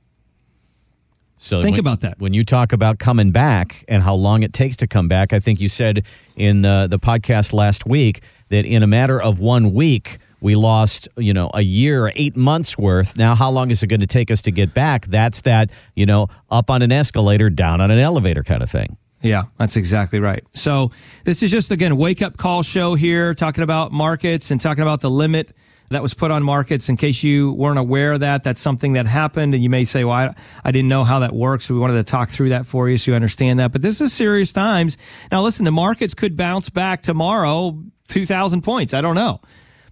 So 1.39 1.63
think 1.63 1.75
when, 1.75 1.81
about 1.81 2.01
that. 2.01 2.19
When 2.19 2.35
you 2.35 2.45
talk 2.45 2.73
about 2.73 2.99
coming 2.99 3.31
back 3.31 3.85
and 3.89 4.03
how 4.03 4.15
long 4.15 4.43
it 4.43 4.53
takes 4.53 4.77
to 4.79 4.87
come 4.87 5.09
back, 5.09 5.33
I 5.33 5.41
think 5.41 5.61
you 5.61 5.69
said 5.69 6.05
in 6.37 6.63
the, 6.63 6.89
the 6.89 6.99
podcast 6.99 7.53
last 7.53 7.87
week 7.87 8.23
that 8.49 8.65
in 8.65 8.83
a 8.83 8.87
matter 8.87 9.21
of 9.21 9.39
one 9.39 9.73
week, 9.73 10.19
we 10.41 10.55
lost, 10.55 11.09
you 11.17 11.33
know, 11.33 11.51
a 11.55 11.63
year, 11.63 12.13
eight 12.15 12.37
months 12.37 12.79
worth. 12.79 13.17
Now, 13.17 13.35
how 13.35 13.51
long 13.51 13.71
is 13.71 13.83
it 13.83 13.89
going 13.89 14.01
to 14.01 14.07
take 14.07 14.31
us 14.31 14.43
to 14.43 14.53
get 14.53 14.73
back? 14.73 15.07
That's 15.07 15.41
that, 15.43 15.71
you 15.95 16.07
know, 16.07 16.29
up 16.51 16.71
on 16.71 16.83
an 16.83 16.93
escalator, 16.93 17.51
down 17.51 17.81
on 17.81 17.91
an 17.91 17.99
elevator 17.99 18.43
kind 18.43 18.63
of 18.63 18.71
thing. 18.71 18.97
Yeah, 19.21 19.45
that's 19.59 19.77
exactly 19.77 20.21
right. 20.21 20.45
So, 20.53 20.93
this 21.25 21.43
is 21.43 21.51
just, 21.51 21.73
again, 21.73 21.97
wake 21.97 22.23
up 22.23 22.37
call 22.37 22.63
show 22.63 22.95
here, 22.95 23.35
talking 23.35 23.65
about 23.65 23.91
markets 23.91 24.53
and 24.53 24.61
talking 24.61 24.83
about 24.83 25.01
the 25.01 25.11
limit 25.11 25.53
that 25.91 26.03
was 26.03 26.15
put 26.15 26.31
on 26.31 26.43
markets. 26.43 26.89
In 26.89 26.97
case 26.97 27.23
you 27.23 27.53
weren't 27.53 27.79
aware 27.79 28.13
of 28.13 28.21
that, 28.21 28.45
that's 28.45 28.61
something 28.61 28.95
that 28.95 29.07
happened. 29.07 29.55
And 29.55 29.63
you 29.63 29.71
may 29.71 29.85
say, 29.85 30.05
well, 30.05 30.15
I, 30.15 30.35
I 30.65 30.71
didn't 30.71 30.89
know 30.89 31.05
how 31.05 31.21
that 31.21 31.33
works. 31.33 31.67
So 31.67 31.75
we 31.75 31.81
wanted 31.81 31.95
to 31.95 32.05
talk 32.05 32.29
through 32.29 32.51
that 32.51 32.67
for 32.67 32.89
you 32.89 32.99
so 32.99 33.11
you 33.11 33.15
understand 33.15 33.59
that. 33.61 33.73
But 33.73 33.83
this 33.83 34.01
is 34.01 34.13
serious 34.13 34.53
times. 34.53 34.99
Now, 35.33 35.43
listen, 35.43 35.65
the 35.65 35.71
markets 35.71 36.15
could 36.15 36.37
bounce 36.37 36.71
back 36.71 37.03
tomorrow, 37.03 37.83
2,000 38.09 38.63
points. 38.63 38.93
I 38.95 39.01
don't 39.01 39.15
know. 39.15 39.41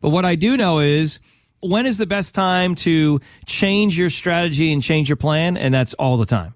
But 0.01 0.11
what 0.11 0.25
I 0.25 0.35
do 0.35 0.57
know 0.57 0.81
is, 0.81 1.21
when 1.61 1.87
is 1.87 1.99
the 1.99 2.07
best 2.07 2.35
time 2.35 2.75
to 2.77 3.21
change 3.47 3.99
your 3.99 4.11
strategy 4.11 4.73
and 4.73 4.83
change 4.83 5.09
your 5.09 5.17
plan? 5.17 5.57
And 5.57 5.73
that's 5.73 5.95
all 5.95 6.17
the 6.19 6.27
time. 6.27 6.55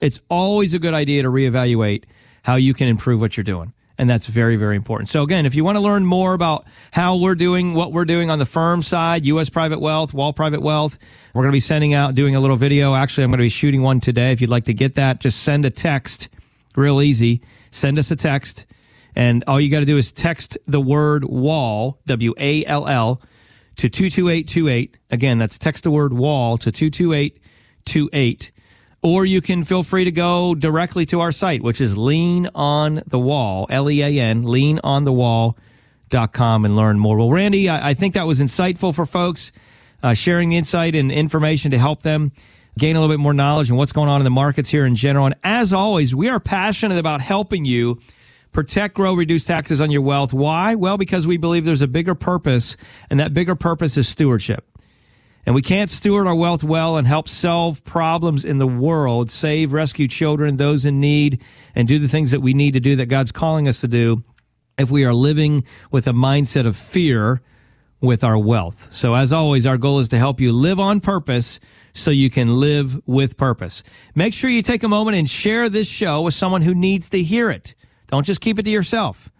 It's 0.00 0.22
always 0.30 0.72
a 0.72 0.78
good 0.78 0.94
idea 0.94 1.22
to 1.22 1.28
reevaluate 1.28 2.04
how 2.42 2.56
you 2.56 2.72
can 2.72 2.88
improve 2.88 3.20
what 3.20 3.36
you're 3.36 3.44
doing. 3.44 3.74
And 4.00 4.08
that's 4.08 4.26
very, 4.26 4.56
very 4.56 4.76
important. 4.76 5.10
So, 5.10 5.22
again, 5.22 5.44
if 5.44 5.54
you 5.54 5.62
want 5.62 5.76
to 5.76 5.82
learn 5.82 6.06
more 6.06 6.32
about 6.32 6.66
how 6.90 7.18
we're 7.18 7.34
doing 7.34 7.74
what 7.74 7.92
we're 7.92 8.06
doing 8.06 8.30
on 8.30 8.38
the 8.38 8.46
firm 8.46 8.80
side, 8.80 9.26
U.S. 9.26 9.50
Private 9.50 9.78
Wealth, 9.78 10.14
Wall 10.14 10.32
Private 10.32 10.62
Wealth, 10.62 10.98
we're 11.34 11.42
going 11.42 11.50
to 11.50 11.56
be 11.56 11.60
sending 11.60 11.92
out, 11.92 12.14
doing 12.14 12.34
a 12.34 12.40
little 12.40 12.56
video. 12.56 12.94
Actually, 12.94 13.24
I'm 13.24 13.30
going 13.30 13.40
to 13.40 13.44
be 13.44 13.50
shooting 13.50 13.82
one 13.82 14.00
today. 14.00 14.32
If 14.32 14.40
you'd 14.40 14.48
like 14.48 14.64
to 14.64 14.72
get 14.72 14.94
that, 14.94 15.20
just 15.20 15.42
send 15.42 15.66
a 15.66 15.70
text. 15.70 16.30
Real 16.76 17.02
easy. 17.02 17.42
Send 17.72 17.98
us 17.98 18.10
a 18.10 18.16
text. 18.16 18.64
And 19.14 19.44
all 19.46 19.60
you 19.60 19.70
got 19.70 19.80
to 19.80 19.84
do 19.84 19.98
is 19.98 20.12
text 20.12 20.56
the 20.66 20.80
word 20.80 21.22
wall, 21.24 22.00
W 22.06 22.32
A 22.38 22.64
L 22.64 22.88
L, 22.88 23.20
to 23.76 23.90
22828. 23.90 24.96
Again, 25.10 25.36
that's 25.36 25.58
text 25.58 25.84
the 25.84 25.90
word 25.90 26.14
wall 26.14 26.56
to 26.56 26.72
22828 26.72 28.50
or 29.02 29.24
you 29.24 29.40
can 29.40 29.64
feel 29.64 29.82
free 29.82 30.04
to 30.04 30.12
go 30.12 30.54
directly 30.54 31.06
to 31.06 31.20
our 31.20 31.32
site, 31.32 31.62
which 31.62 31.80
is 31.80 31.96
Lean 31.96 32.48
on 32.54 33.02
the 33.06 33.18
Wall, 33.18 33.66
L 33.70 33.90
E 33.90 34.02
A 34.02 34.20
N, 34.20 34.42
leanonthewall.com 34.42 36.64
and 36.64 36.76
learn 36.76 36.98
more. 36.98 37.16
Well, 37.16 37.30
Randy, 37.30 37.68
I, 37.68 37.90
I 37.90 37.94
think 37.94 38.14
that 38.14 38.26
was 38.26 38.40
insightful 38.40 38.94
for 38.94 39.06
folks, 39.06 39.52
uh, 40.02 40.14
sharing 40.14 40.50
the 40.50 40.56
insight 40.56 40.94
and 40.94 41.10
information 41.10 41.70
to 41.70 41.78
help 41.78 42.02
them 42.02 42.32
gain 42.78 42.96
a 42.96 43.00
little 43.00 43.14
bit 43.14 43.20
more 43.20 43.34
knowledge 43.34 43.70
on 43.70 43.76
what's 43.76 43.92
going 43.92 44.08
on 44.08 44.20
in 44.20 44.24
the 44.24 44.30
markets 44.30 44.68
here 44.68 44.86
in 44.86 44.94
general. 44.94 45.26
And 45.26 45.34
as 45.42 45.72
always, 45.72 46.14
we 46.14 46.28
are 46.28 46.40
passionate 46.40 46.98
about 46.98 47.20
helping 47.20 47.64
you 47.64 47.98
protect, 48.52 48.94
grow, 48.94 49.14
reduce 49.14 49.44
taxes 49.44 49.80
on 49.80 49.90
your 49.90 50.02
wealth. 50.02 50.32
Why? 50.32 50.74
Well, 50.74 50.98
because 50.98 51.26
we 51.26 51.36
believe 51.36 51.64
there's 51.64 51.82
a 51.82 51.88
bigger 51.88 52.14
purpose, 52.14 52.76
and 53.08 53.20
that 53.20 53.34
bigger 53.34 53.54
purpose 53.54 53.96
is 53.96 54.08
stewardship. 54.08 54.64
And 55.46 55.54
we 55.54 55.62
can't 55.62 55.88
steward 55.88 56.26
our 56.26 56.34
wealth 56.34 56.62
well 56.62 56.96
and 56.96 57.06
help 57.06 57.28
solve 57.28 57.82
problems 57.84 58.44
in 58.44 58.58
the 58.58 58.66
world, 58.66 59.30
save, 59.30 59.72
rescue 59.72 60.06
children, 60.06 60.56
those 60.56 60.84
in 60.84 61.00
need, 61.00 61.42
and 61.74 61.88
do 61.88 61.98
the 61.98 62.08
things 62.08 62.30
that 62.32 62.40
we 62.40 62.52
need 62.54 62.74
to 62.74 62.80
do 62.80 62.96
that 62.96 63.06
God's 63.06 63.32
calling 63.32 63.66
us 63.66 63.80
to 63.80 63.88
do 63.88 64.22
if 64.78 64.90
we 64.90 65.04
are 65.04 65.14
living 65.14 65.64
with 65.90 66.06
a 66.06 66.12
mindset 66.12 66.66
of 66.66 66.76
fear 66.76 67.40
with 68.00 68.24
our 68.24 68.38
wealth. 68.38 68.92
So, 68.92 69.14
as 69.14 69.32
always, 69.32 69.66
our 69.66 69.78
goal 69.78 69.98
is 69.98 70.08
to 70.08 70.18
help 70.18 70.40
you 70.40 70.52
live 70.52 70.80
on 70.80 71.00
purpose 71.00 71.60
so 71.92 72.10
you 72.10 72.30
can 72.30 72.56
live 72.56 73.00
with 73.06 73.36
purpose. 73.36 73.82
Make 74.14 74.32
sure 74.32 74.48
you 74.48 74.62
take 74.62 74.82
a 74.82 74.88
moment 74.88 75.16
and 75.16 75.28
share 75.28 75.68
this 75.68 75.88
show 75.88 76.22
with 76.22 76.34
someone 76.34 76.62
who 76.62 76.74
needs 76.74 77.10
to 77.10 77.22
hear 77.22 77.50
it. 77.50 77.74
Don't 78.08 78.24
just 78.24 78.40
keep 78.40 78.58
it 78.58 78.62
to 78.64 78.70
yourself. 78.70 79.30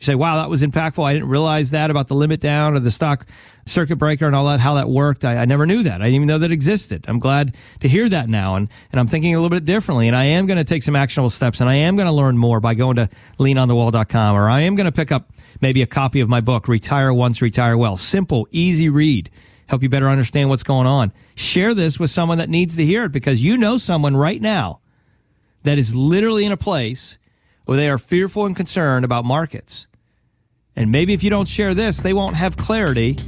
You 0.00 0.04
say, 0.04 0.14
wow, 0.14 0.36
that 0.36 0.50
was 0.50 0.62
impactful. 0.62 1.04
I 1.04 1.12
didn't 1.12 1.28
realize 1.28 1.70
that 1.70 1.90
about 1.90 2.08
the 2.08 2.14
limit 2.14 2.40
down 2.40 2.74
or 2.74 2.80
the 2.80 2.90
stock 2.90 3.26
circuit 3.66 3.96
breaker 3.96 4.26
and 4.26 4.36
all 4.36 4.46
that, 4.46 4.60
how 4.60 4.74
that 4.74 4.88
worked. 4.88 5.24
I, 5.24 5.38
I, 5.38 5.44
never 5.44 5.66
knew 5.66 5.82
that. 5.84 6.00
I 6.00 6.04
didn't 6.04 6.16
even 6.16 6.28
know 6.28 6.38
that 6.38 6.52
existed. 6.52 7.04
I'm 7.08 7.18
glad 7.18 7.56
to 7.80 7.88
hear 7.88 8.08
that 8.08 8.28
now. 8.28 8.56
And, 8.56 8.68
and 8.92 9.00
I'm 9.00 9.06
thinking 9.06 9.34
a 9.34 9.38
little 9.38 9.54
bit 9.54 9.64
differently. 9.64 10.08
And 10.08 10.16
I 10.16 10.24
am 10.24 10.46
going 10.46 10.58
to 10.58 10.64
take 10.64 10.82
some 10.82 10.96
actionable 10.96 11.30
steps 11.30 11.60
and 11.60 11.70
I 11.70 11.74
am 11.76 11.96
going 11.96 12.06
to 12.06 12.12
learn 12.12 12.36
more 12.36 12.60
by 12.60 12.74
going 12.74 12.96
to 12.96 13.08
leanonthewall.com 13.38 14.36
or 14.36 14.48
I 14.48 14.60
am 14.60 14.74
going 14.74 14.86
to 14.86 14.92
pick 14.92 15.12
up 15.12 15.30
maybe 15.60 15.82
a 15.82 15.86
copy 15.86 16.20
of 16.20 16.28
my 16.28 16.40
book, 16.40 16.68
Retire 16.68 17.12
Once, 17.12 17.40
Retire 17.40 17.76
Well. 17.76 17.96
Simple, 17.96 18.46
easy 18.50 18.88
read. 18.88 19.30
Help 19.68 19.82
you 19.82 19.88
better 19.88 20.08
understand 20.08 20.50
what's 20.50 20.62
going 20.62 20.86
on. 20.86 21.12
Share 21.36 21.72
this 21.74 21.98
with 21.98 22.10
someone 22.10 22.38
that 22.38 22.50
needs 22.50 22.76
to 22.76 22.84
hear 22.84 23.04
it 23.04 23.12
because 23.12 23.42
you 23.42 23.56
know 23.56 23.78
someone 23.78 24.16
right 24.16 24.40
now 24.40 24.80
that 25.62 25.78
is 25.78 25.96
literally 25.96 26.44
in 26.44 26.52
a 26.52 26.56
place 26.56 27.18
where 27.64 27.78
they 27.78 27.88
are 27.88 27.96
fearful 27.96 28.44
and 28.44 28.54
concerned 28.54 29.06
about 29.06 29.24
markets. 29.24 29.88
And 30.76 30.92
maybe 30.92 31.14
if 31.14 31.24
you 31.24 31.30
don't 31.30 31.48
share 31.48 31.72
this, 31.72 32.02
they 32.02 32.12
won't 32.12 32.36
have 32.36 32.56
clarity 32.56 33.18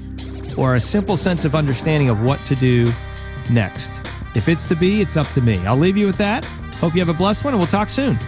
or 0.57 0.75
a 0.75 0.81
simple 0.81 1.17
sense 1.17 1.45
of 1.45 1.55
understanding 1.55 2.09
of 2.09 2.23
what 2.23 2.39
to 2.47 2.55
do 2.55 2.93
next. 3.51 3.91
If 4.35 4.49
it's 4.49 4.67
to 4.67 4.77
be, 4.77 5.01
it's 5.01 5.17
up 5.17 5.29
to 5.29 5.41
me. 5.41 5.59
I'll 5.67 5.77
leave 5.77 5.97
you 5.97 6.07
with 6.07 6.19
that. 6.19 6.45
Hope 6.81 6.95
you 6.95 7.01
have 7.01 7.09
a 7.09 7.15
blessed 7.15 7.45
one, 7.45 7.55
and 7.55 7.59
we'll 7.61 7.67
talk 7.67 7.89
soon. 7.89 8.19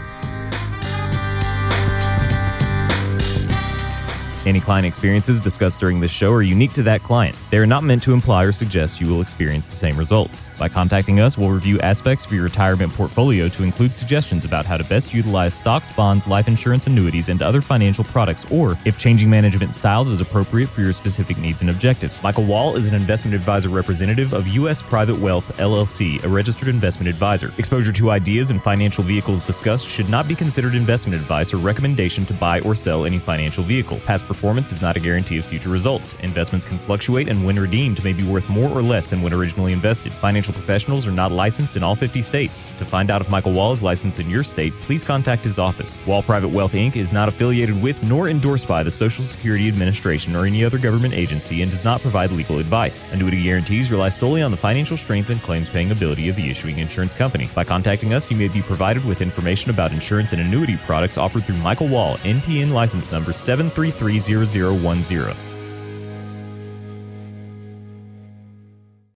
Any 4.49 4.61
client 4.61 4.87
experiences 4.87 5.41
discussed 5.41 5.79
during 5.79 6.01
this 6.01 6.11
show 6.11 6.33
are 6.33 6.41
unique 6.41 6.73
to 6.73 6.83
that 6.85 7.03
client. 7.03 7.37
They 7.51 7.59
are 7.59 7.67
not 7.67 7.83
meant 7.83 8.03
to 8.05 8.15
imply 8.15 8.45
or 8.45 8.53
suggest 8.53 8.99
you 8.99 9.07
will 9.07 9.21
experience 9.21 9.69
the 9.69 9.77
same 9.77 9.95
results. 9.99 10.49
By 10.59 10.71
contacting 10.71 11.21
us, 11.21 11.37
we'll 11.37 11.51
review 11.51 11.79
aspects 11.81 12.25
for 12.25 12.35
your 12.35 12.45
retirement 12.45 12.95
portfolio 12.95 13.51
to 13.51 13.63
include 13.63 13.95
suggestions 13.95 14.47
about 14.47 14.65
how 14.65 14.79
to 14.79 14.85
best 14.85 15.13
utilize 15.13 15.53
stocks, 15.53 15.91
bonds, 15.91 16.27
life 16.27 16.49
insurance, 16.49 16.87
annuities, 16.87 17.29
and 17.29 17.43
other 17.43 17.61
financial 17.61 18.05
products, 18.05 18.47
or 18.51 18.79
if 18.87 18.97
changing 18.97 19.29
management 19.29 19.75
styles 19.75 20.09
is 20.09 20.23
appropriate 20.23 20.71
for 20.71 20.81
your 20.81 20.95
specific 20.95 21.37
needs 21.37 21.61
and 21.61 21.69
objectives. 21.69 22.19
Michael 22.23 22.45
Wall 22.45 22.75
is 22.75 22.89
an 22.89 22.95
investment 22.95 23.35
advisor 23.35 23.69
representative 23.69 24.33
of 24.33 24.49
U.S. 24.49 24.81
Private 24.81 25.19
Wealth 25.19 25.55
LLC, 25.59 26.25
a 26.25 26.29
registered 26.29 26.69
investment 26.69 27.07
advisor. 27.07 27.53
Exposure 27.59 27.93
to 27.93 28.11
ideas 28.13 28.51
and 28.51 28.63
financial 28.63 29.05
vehicles 29.05 29.43
discussed 29.43 29.87
should 29.87 30.09
not 30.09 30.27
be 30.27 30.35
considered 30.35 30.75
investment 30.75 31.21
advice 31.21 31.53
or 31.53 31.59
recommendation 31.59 32.25
to 32.25 32.33
buy 32.33 32.61
or 32.61 32.75
sell 32.75 33.05
any 33.05 33.19
financial 33.19 33.63
vehicle. 33.63 34.01
Past 34.07 34.27
performance 34.39 34.71
is 34.71 34.81
not 34.81 34.97
a 34.97 35.01
guarantee 35.01 35.37
of 35.39 35.45
future 35.45 35.69
results. 35.69 36.15
Investments 36.23 36.65
can 36.65 36.79
fluctuate 36.79 37.29
and 37.29 37.45
when 37.45 37.59
redeemed 37.59 38.05
may 38.05 38.13
be 38.13 38.23
worth 38.23 38.49
more 38.49 38.71
or 38.71 38.81
less 38.81 39.11
than 39.11 39.21
when 39.21 39.33
originally 39.33 39.73
invested. 39.73 40.13
Financial 40.13 40.55
professionals 40.55 41.09
are 41.09 41.13
not 41.13 41.33
licensed 41.33 41.77
in 41.77 41.83
all 41.83 41.97
50 41.97 42.23
states. 42.23 42.65
To 42.79 42.85
find 42.85 43.11
out 43.11 43.21
if 43.21 43.29
Michael 43.29 43.51
Wall 43.51 43.73
is 43.73 43.83
licensed 43.83 44.21
in 44.21 44.31
your 44.31 44.45
state, 44.45 44.73
please 44.81 45.03
contact 45.03 45.45
his 45.45 45.59
office. 45.59 45.99
Wall 46.07 46.23
Private 46.23 46.51
Wealth 46.51 46.75
Inc. 46.75 46.95
is 46.95 47.13
not 47.13 47.29
affiliated 47.29 47.83
with 47.83 48.01
nor 48.05 48.29
endorsed 48.29 48.69
by 48.69 48.85
the 48.85 48.91
Social 48.93 49.25
Security 49.25 49.67
Administration 49.67 50.37
or 50.37 50.47
any 50.47 50.65
other 50.65 50.79
government 50.79 51.15
agency 51.15 51.63
and 51.63 51.71
does 51.73 51.83
not 51.83 52.01
provide 52.01 52.31
legal 52.31 52.61
advice. 52.61 53.07
Annuity 53.07 53.43
guarantees 53.43 53.91
rely 53.91 54.09
solely 54.09 54.43
on 54.43 54.53
the 54.53 54.57
financial 54.57 54.97
strength 54.97 55.31
and 55.31 55.43
claims 55.43 55.69
paying 55.69 55.91
ability 55.91 56.29
of 56.29 56.37
the 56.37 56.49
issuing 56.49 56.79
insurance 56.79 57.13
company. 57.13 57.51
By 57.57 57.65
contacting 57.65 58.15
us, 58.15 58.31
you 58.31 58.37
may 58.37 58.47
be 58.47 58.63
provided 58.63 59.05
with 59.05 59.21
information 59.21 59.73
about 59.73 59.91
insurance 59.91 60.33
and 60.33 60.41
annuity 60.41 60.77
products 60.77 61.19
offered 61.19 61.45
through 61.45 61.57
Michael 61.57 61.89
Wall, 61.89 62.19
NPN 62.19 62.71
license 62.71 63.11
number 63.11 63.33
733 63.33 64.18
0010. 64.19 65.48